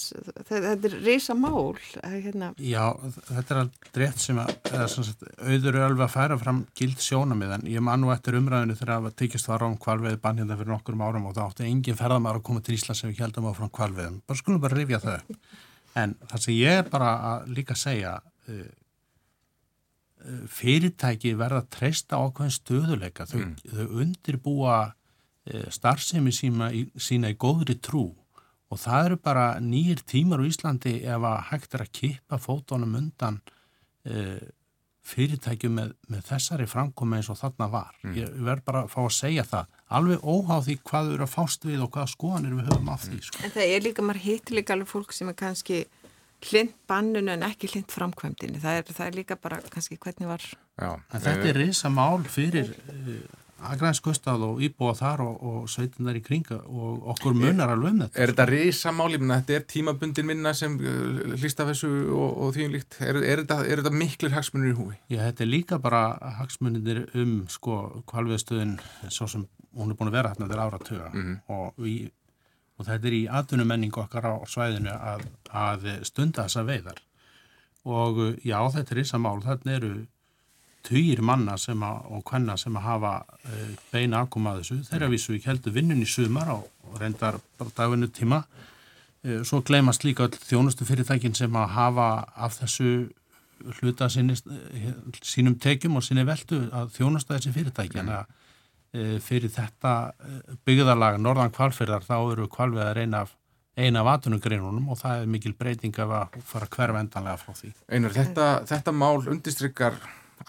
[0.48, 2.52] þetta er reysa mál hérna.
[2.58, 2.94] Já,
[3.30, 4.54] þetta er alveg rétt sem að,
[4.94, 8.78] sagt, auður eru alveg að færa fram gild sjónamið en ég man nú eftir umræðinu
[8.78, 11.98] þegar að tekist var á um kvalveið bannhjönda fyrir nokkur árum og það átti engin
[11.98, 15.02] ferðamæra að koma til Íslands sem við heldum á frá kvalveiðum, bara skulum bara rifja
[15.02, 15.18] þau
[16.00, 18.66] en það sem ég er bara að líka segja uh,
[20.50, 23.56] fyrirtæki verða að treysta ákveðin stöðuleika þau, mm.
[23.74, 24.78] þau undirbúa
[25.44, 28.08] starfsemi sína í, sína í góðri trú
[28.72, 32.96] og það eru bara nýjir tímar á Íslandi ef að hægt er að kippa fótónum
[32.98, 33.40] undan
[34.08, 34.38] e,
[35.04, 37.92] fyrirtækjum með, með þessari framkomi eins og þarna var.
[38.02, 38.14] Mm.
[38.18, 39.76] Ég verð bara að fá að segja það.
[39.98, 43.20] Alveg óháð því hvað eru að fást við og hvaða skoðanir við höfum af því.
[43.28, 43.42] Sko.
[43.44, 45.84] En það er líka, maður hittir líka alveg fólk sem er kannski
[46.44, 48.60] hlind bannunu en ekki hlind framkvæmdini.
[48.64, 50.50] Það er, það er líka bara kannski hvernig var...
[50.80, 52.72] Já, en þetta er reysa mál fyrir...
[52.88, 53.22] E,
[53.64, 58.20] Akraðinskustad og íbúa þar og, og sveitinar í kringa og okkur munar alveg um þetta.
[58.20, 59.38] Er þetta risamálífna?
[59.40, 62.98] Þetta er tímabundin minna sem uh, hlýst af þessu og, og því um líkt.
[63.00, 64.98] Er, er, þetta, er þetta miklir hagsmunir í húi?
[65.12, 66.02] Já, þetta er líka bara
[66.40, 68.76] hagsmunir um sko kvalviðstöðun
[69.08, 71.40] svo sem hún er búin að vera hérna til áratöga mm -hmm.
[71.48, 71.80] og,
[72.78, 77.02] og þetta er í atvinnumenningu okkar á svæðinu að, að stunda þessa veiðar
[77.84, 79.40] og já, þetta er risamál.
[79.44, 79.92] Þarna eru
[80.84, 81.82] týr manna að,
[82.12, 84.78] og hvenna sem að hafa uh, beina afkoma að þessu.
[84.90, 88.42] Þeirra vísu ekki heldur vinnun í sumar og reyndar dagvinnu tíma.
[89.24, 92.94] Uh, svo gleymast líka þjónustu fyrirtækin sem að hafa af þessu
[93.80, 94.90] hluta sinni, uh,
[95.24, 98.02] sínum tekjum og sinni veldu að þjónusta þessi fyrirtæki.
[98.04, 98.40] En að
[99.26, 99.92] fyrir þetta
[100.62, 103.32] byggðarlag Norðan kvalfyrðar þá eru kvalveðar eina af
[103.74, 107.72] eina af atunungreinunum og það er mikil breyting af að fara hverf endanlega frá því.
[107.90, 109.98] Einar, þetta, þetta mál undistryggar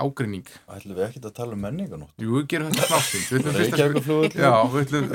[0.01, 2.95] ágrinning ætlum við ekki að tala um menninganótt Jú, við gerum þetta
[4.79, 5.05] ætlum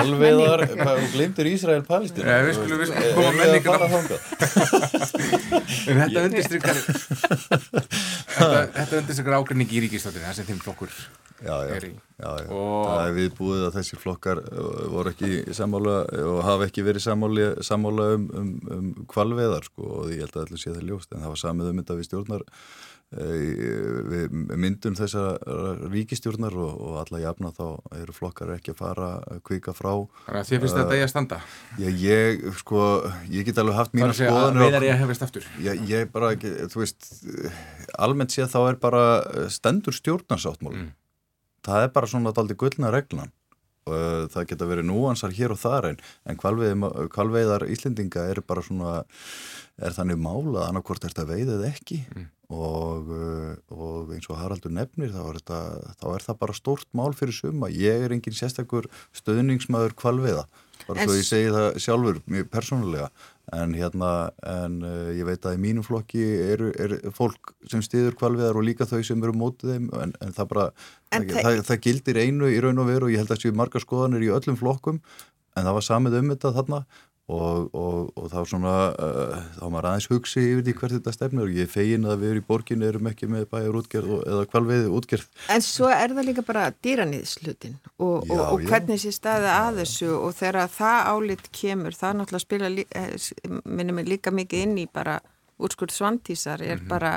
[0.00, 3.92] Alveiðar, og glimtur Ísrael-Palestín Við skulum við koma menninganótt
[5.86, 6.76] En þetta undirstrykar
[8.36, 10.92] Þetta undirstrykar ágrinning í ríkistöldinu það sem þeim flokkur
[11.42, 11.92] já, já, er í.
[12.16, 17.06] Já, Það er viðbúið að þessi flokkar uh, voru ekki sammála og hafa ekki verið
[17.06, 21.24] sammála um, um, um kvalveðar sko, og ég held að allir sé það ljóst en
[21.24, 22.46] það var samið um þetta við stjórnar
[23.14, 25.38] við myndum þessar
[25.92, 27.66] ríkistjórnar og, og alla jafna þá
[28.00, 29.92] eru flokkar ekki að fara að kvika frá.
[30.26, 31.38] Þannig að þið finnst þetta í að standa?
[31.78, 32.82] Já, ég, sko,
[33.30, 35.48] ég get alveg haft mínu skoðanir Það er að veiðar ég hefist aftur?
[35.62, 37.10] Já, ég bara, þú veist
[37.94, 39.06] almennt séð þá er bara
[39.54, 40.92] stendur stjórnarsáttmál mm.
[41.70, 43.34] það er bara svona aldrei gullna reglan.
[43.86, 48.96] Og það geta verið núansar hér og þar en, en kvalveiðar Íslendinga eru bara svona
[49.78, 52.00] er þannig málað annarkort er þetta veiðið ekki.
[52.10, 55.60] Mm og, uh, og eins og Haraldur nefnir þá er, þetta,
[56.02, 60.46] þá er það bara stórt mál fyrir suma, ég er engin sérstakur stöðningsmaður kvalviða
[60.86, 63.08] bara svo ég segi það sjálfur mjög persónulega.
[63.54, 64.10] En hérna
[64.42, 68.66] en uh, ég veit að í mínum flokki eru er fólk sem stiður kvalviðar og
[68.66, 70.66] líka þau sem eru mótið þeim en, en það bara,
[71.14, 73.44] en það, það, það gildir einu í raun og veru og ég held að það
[73.44, 75.02] séu margar skoðanir í öllum flokkum.
[75.56, 76.82] En það var samið um þetta þarna
[77.26, 78.72] og, og, og þá svona
[79.02, 82.32] uh, þá maður aðeins hugsi yfir því hvert þetta stefnir og ég fegin að við
[82.32, 86.28] erum í borgin erum ekki með bæjar útgerð eða kvalveiði útgerð En svo er það
[86.28, 91.98] líka bara dýranýðslutin og, og hvernig sé staði að þessu og þegar það álit kemur
[91.98, 95.18] það náttúrulega spila eh, minnum við líka mikið inn í bara
[95.58, 96.88] úrskurð svantísar er mm -hmm.
[96.88, 97.12] bara,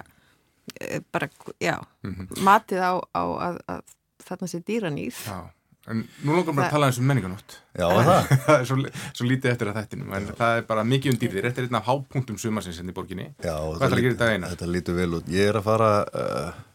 [0.80, 1.30] eh, bara
[1.62, 2.42] já, mm -hmm.
[2.42, 3.82] matið á, á að, að
[4.26, 5.54] þarna sé dýranýð Já
[5.90, 7.58] En nú langar maður að tala eins um menninganótt.
[7.74, 8.32] Já, það.
[8.46, 8.78] það er svo,
[9.18, 10.34] svo lítið eftir að þettinum, en Já.
[10.38, 11.48] það er bara mikið undir þér.
[11.50, 13.30] Þetta er einn af hápunktum sumarsins hérna í borginni.
[13.42, 14.52] Já, Hvað ætlar að gera þetta eina?
[14.54, 15.32] Þetta lítur vel út.
[15.34, 15.94] Ég er að fara...
[16.14, 16.66] Uh,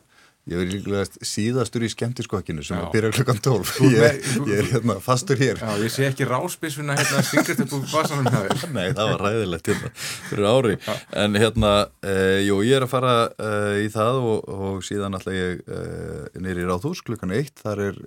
[0.44, 3.70] Ég verði líklega síðastur í skemmtiskokkinu sem byrjað klokkan 12.
[3.94, 5.56] Ég, ég er hérna fastur hér.
[5.56, 8.66] Já, ég sé ekki ráspísuna hérna stingast upp úr basanum hjá þér.
[8.74, 9.92] Nei, það var ræðilegt hérna
[10.28, 10.76] fyrir ári.
[10.84, 10.98] Já.
[11.22, 11.72] En hérna,
[12.04, 16.38] eh, jú, ég er að fara eh, í það og, og síðan alltaf ég eh,
[16.44, 17.54] nýri Ráðhús klukkan 1.
[17.64, 18.04] Þar er,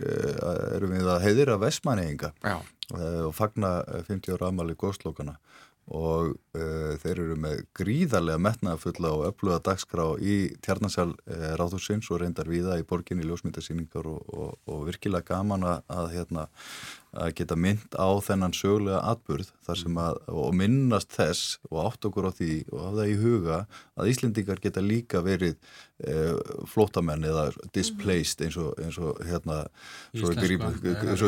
[0.77, 3.79] erum við að heiðira Vestmanninga eh, og fagna
[4.11, 5.39] 50 ára amali góðslokana
[5.87, 12.21] og uh, þeir eru með gríðarlega metnaðafulla og öfluga dagskrá í tjarnansal uh, ráðhúsins og
[12.23, 16.47] reyndar viða í borginni ljósmyndasýningar og, og, og virkilega gaman að, hérna,
[17.15, 22.07] að geta mynd á þennan sögulega atburð þar sem að, og minnast þess og átt
[22.09, 23.59] okkur á því og hafa það í huga
[23.97, 25.55] að Íslendingar geta líka verið
[26.03, 26.35] eh,
[26.69, 29.63] flótamenn eða displaced eins og, eins og hérna
[30.13, 30.33] svo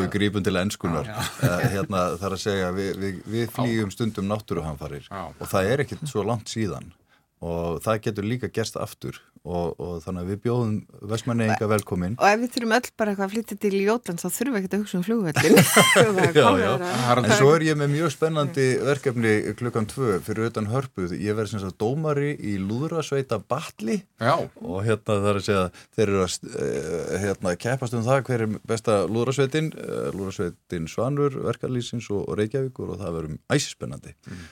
[0.04, 5.08] við grípum til ennskunar eh, hérna þar að segja við, við, við flýjum stundum náttúruhanfarir
[5.10, 6.92] og það er ekkert svo langt síðan
[7.40, 9.20] og það getur líka gerst aftur.
[9.40, 10.72] Og, og þannig að við bjóðum
[11.08, 12.16] vestmanneinga velkomin.
[12.20, 14.74] Og ef við þurfum öll bara eitthvað að flytja til Jótland þá þurfum við ekkert
[14.76, 15.06] að hugsa um
[16.36, 21.38] já, en svo er ég með mjög spennandi verkefni klukkan tvö fyrir utan hörpuð, ég
[21.38, 24.34] verði sem sagt dómari í Lúðrasveita Batli Já.
[24.60, 25.64] og hérna það er að segja
[25.96, 29.72] þeir eru að uh, hérna, keppast um það hver er besta Lúðrasveitin.
[29.72, 34.18] Uh, Lúðrasveitin Svanur, Verkalýsins og, Reykjavíkur og það verður æsispennandi.
[34.28, 34.48] Mm.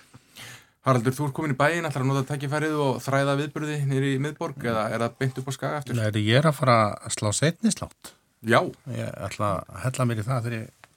[0.87, 4.21] Haraldur, þú ert komin í bæin, ætlar að nota takkifærið og þræða viðburði nýri í
[4.23, 5.99] miðborg eða er það beint upp á skaga eftir?
[5.99, 8.13] Nei, ég er að fara að slá setnislátt.
[8.47, 8.61] Já.
[8.95, 10.95] Ég ætla að hella mér í það þegar ég,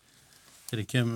[0.69, 1.15] þegar ég kem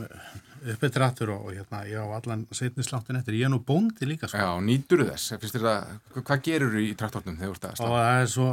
[0.74, 3.38] upp eftir aftur og hérna, ég á allan setnisláttin eftir.
[3.38, 4.30] Ég er nú bóndi líka.
[4.32, 4.42] Sko.
[4.42, 5.36] Já, nýtur þess.
[5.54, 7.86] Það, hvað gerur þú í traktornum þegar þú ert að slá?
[7.86, 8.50] Og það er svo,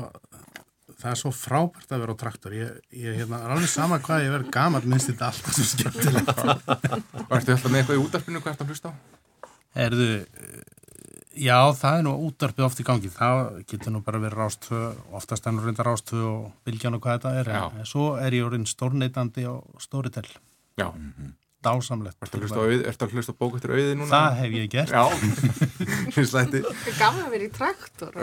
[1.00, 2.58] það er svo frábært að vera á traktor.
[2.58, 6.46] Ég, ég hérna, er alveg sama hvað ég verð gaman minnst þetta alltaf svo skemmtilegt.
[7.32, 8.94] Vartu alltaf með eitthvað í útarpinu hvað ert að hlusta á?
[9.72, 10.08] Erðu,
[11.32, 15.46] já það er nú útdarpið oft í gangi, það getur nú bara verið rástöð, oftast
[15.48, 17.62] ennur reyndar rástöð og viljan og hvað þetta er, já.
[17.80, 20.28] en svo er ég orðin stórneitandi og stóritel.
[20.76, 20.88] Já.
[20.92, 22.16] Mm -hmm dásamlegt.
[22.22, 24.10] Ertu að hlusta bók eftir auði núna?
[24.12, 24.92] Það hef ég gert.
[24.92, 25.04] Já,
[26.52, 28.18] er gaman að vera í traktor.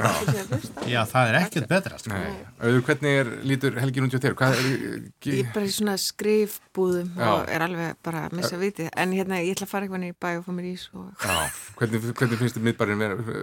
[0.90, 2.00] Já, það er ekkert betra.
[2.02, 2.20] Sko.
[2.60, 4.38] Auður, hvernig er, lítur Helgi núndjóð þér?
[4.50, 4.62] Er,
[5.30, 7.32] ég er bara í svona skrifbúðum Já.
[7.32, 8.92] og er alveg bara að missa vitið.
[8.94, 10.86] En hérna, ég ætla að fara eitthvað í bæ og fá mér ís.
[10.94, 11.10] Og...
[11.24, 13.42] Já, hvernig, hvernig finnst þið miðbærin vera?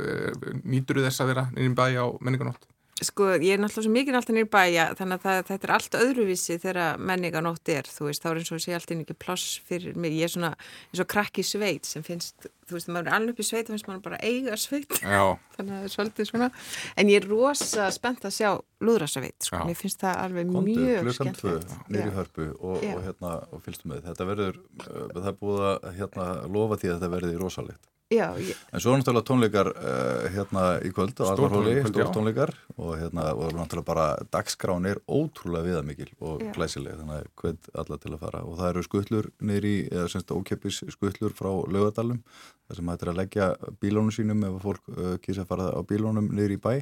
[0.62, 2.68] Nýtur þið þess að vera inn í bæ á menninganótt?
[3.04, 5.96] Sko, ég er náttúrulega svo mikið alltaf nýr bæja þannig að það, þetta er allt
[5.98, 9.98] öðruvísi þegar menninganótt er, þú veist, þá er eins og sé alltaf ekki ploss fyrir
[10.00, 13.34] mig, ég er svona eins og krakki sveit sem finnst þú veist, maður er alveg
[13.34, 14.96] upp í sveit og finnst maður bara eiga sveit.
[15.56, 16.48] Þannig að það er svolítið svona.
[16.96, 18.48] En ég er rosa spennt að sjá
[18.86, 19.66] lúðrasveit, sko, Já.
[19.68, 21.44] mér finnst það alveg Kondu, mjög skemmt
[21.92, 24.06] nýri hörpu og, og, hérna, og fylgstu með.
[24.08, 28.36] Þetta verður, uh, það er búið að hérna, lofa því að þetta verður rosalegt Já,
[28.38, 28.54] ég...
[28.70, 32.52] En svo er náttúrulega tónleikar uh, hérna í kvöld á Alvarhóli, stór tónleikar.
[32.78, 36.52] Og hérna og náttúrulega bara dagskrán er ótrúlega viðamikil og já.
[36.54, 38.44] glæsileg þannig að hvern alla til að fara.
[38.46, 42.22] Og það eru skullur nýri, eða semst ókeppis skullur frá lögadalum
[42.68, 43.52] þar sem hættir að leggja
[43.82, 46.76] bílónum sínum ef fólk uh, kýrsa að fara á bílónum nýri í bæ.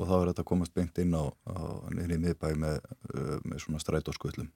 [0.00, 2.80] Og þá er þetta komast beint inn á, á nýri miðbæ með,
[3.12, 4.48] uh, með svona stræt og skullum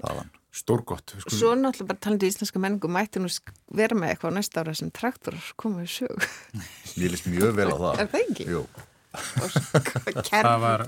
[0.00, 0.32] þaðan.
[0.54, 1.16] Stórgott.
[1.18, 1.38] Skulum...
[1.38, 3.30] Svo náttúrulega bara talandi í íslenska menningu mætti nú
[3.74, 6.26] vera með eitthvað næsta ára sem traktorar komið í sög.
[7.02, 8.02] Ég líst mjög vel á það.
[8.04, 8.46] Er það ekki?
[8.52, 8.62] Jú.
[10.30, 10.86] það var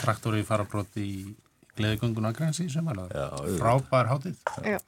[0.00, 1.10] traktori farabrótt í
[1.76, 3.04] Gleðigöngun Akrænsi sem var
[3.60, 4.40] frábær hátið.
[4.64, 4.80] Já.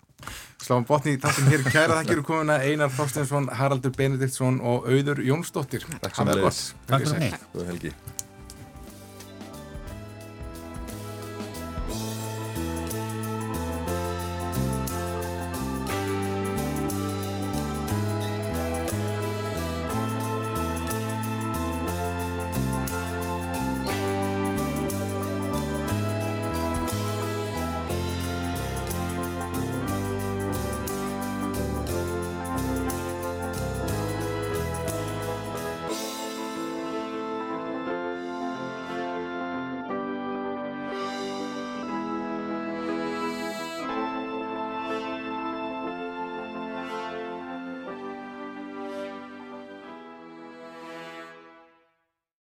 [0.64, 5.24] Sláum botni í tattum hér kæra þakkir og komuna Einar Þorstensson, Haraldur Benediktsson og Auður
[5.24, 5.84] Jónsdóttir.
[6.00, 6.66] Takk sem er gott.
[6.88, 8.22] Takk fyrir mig.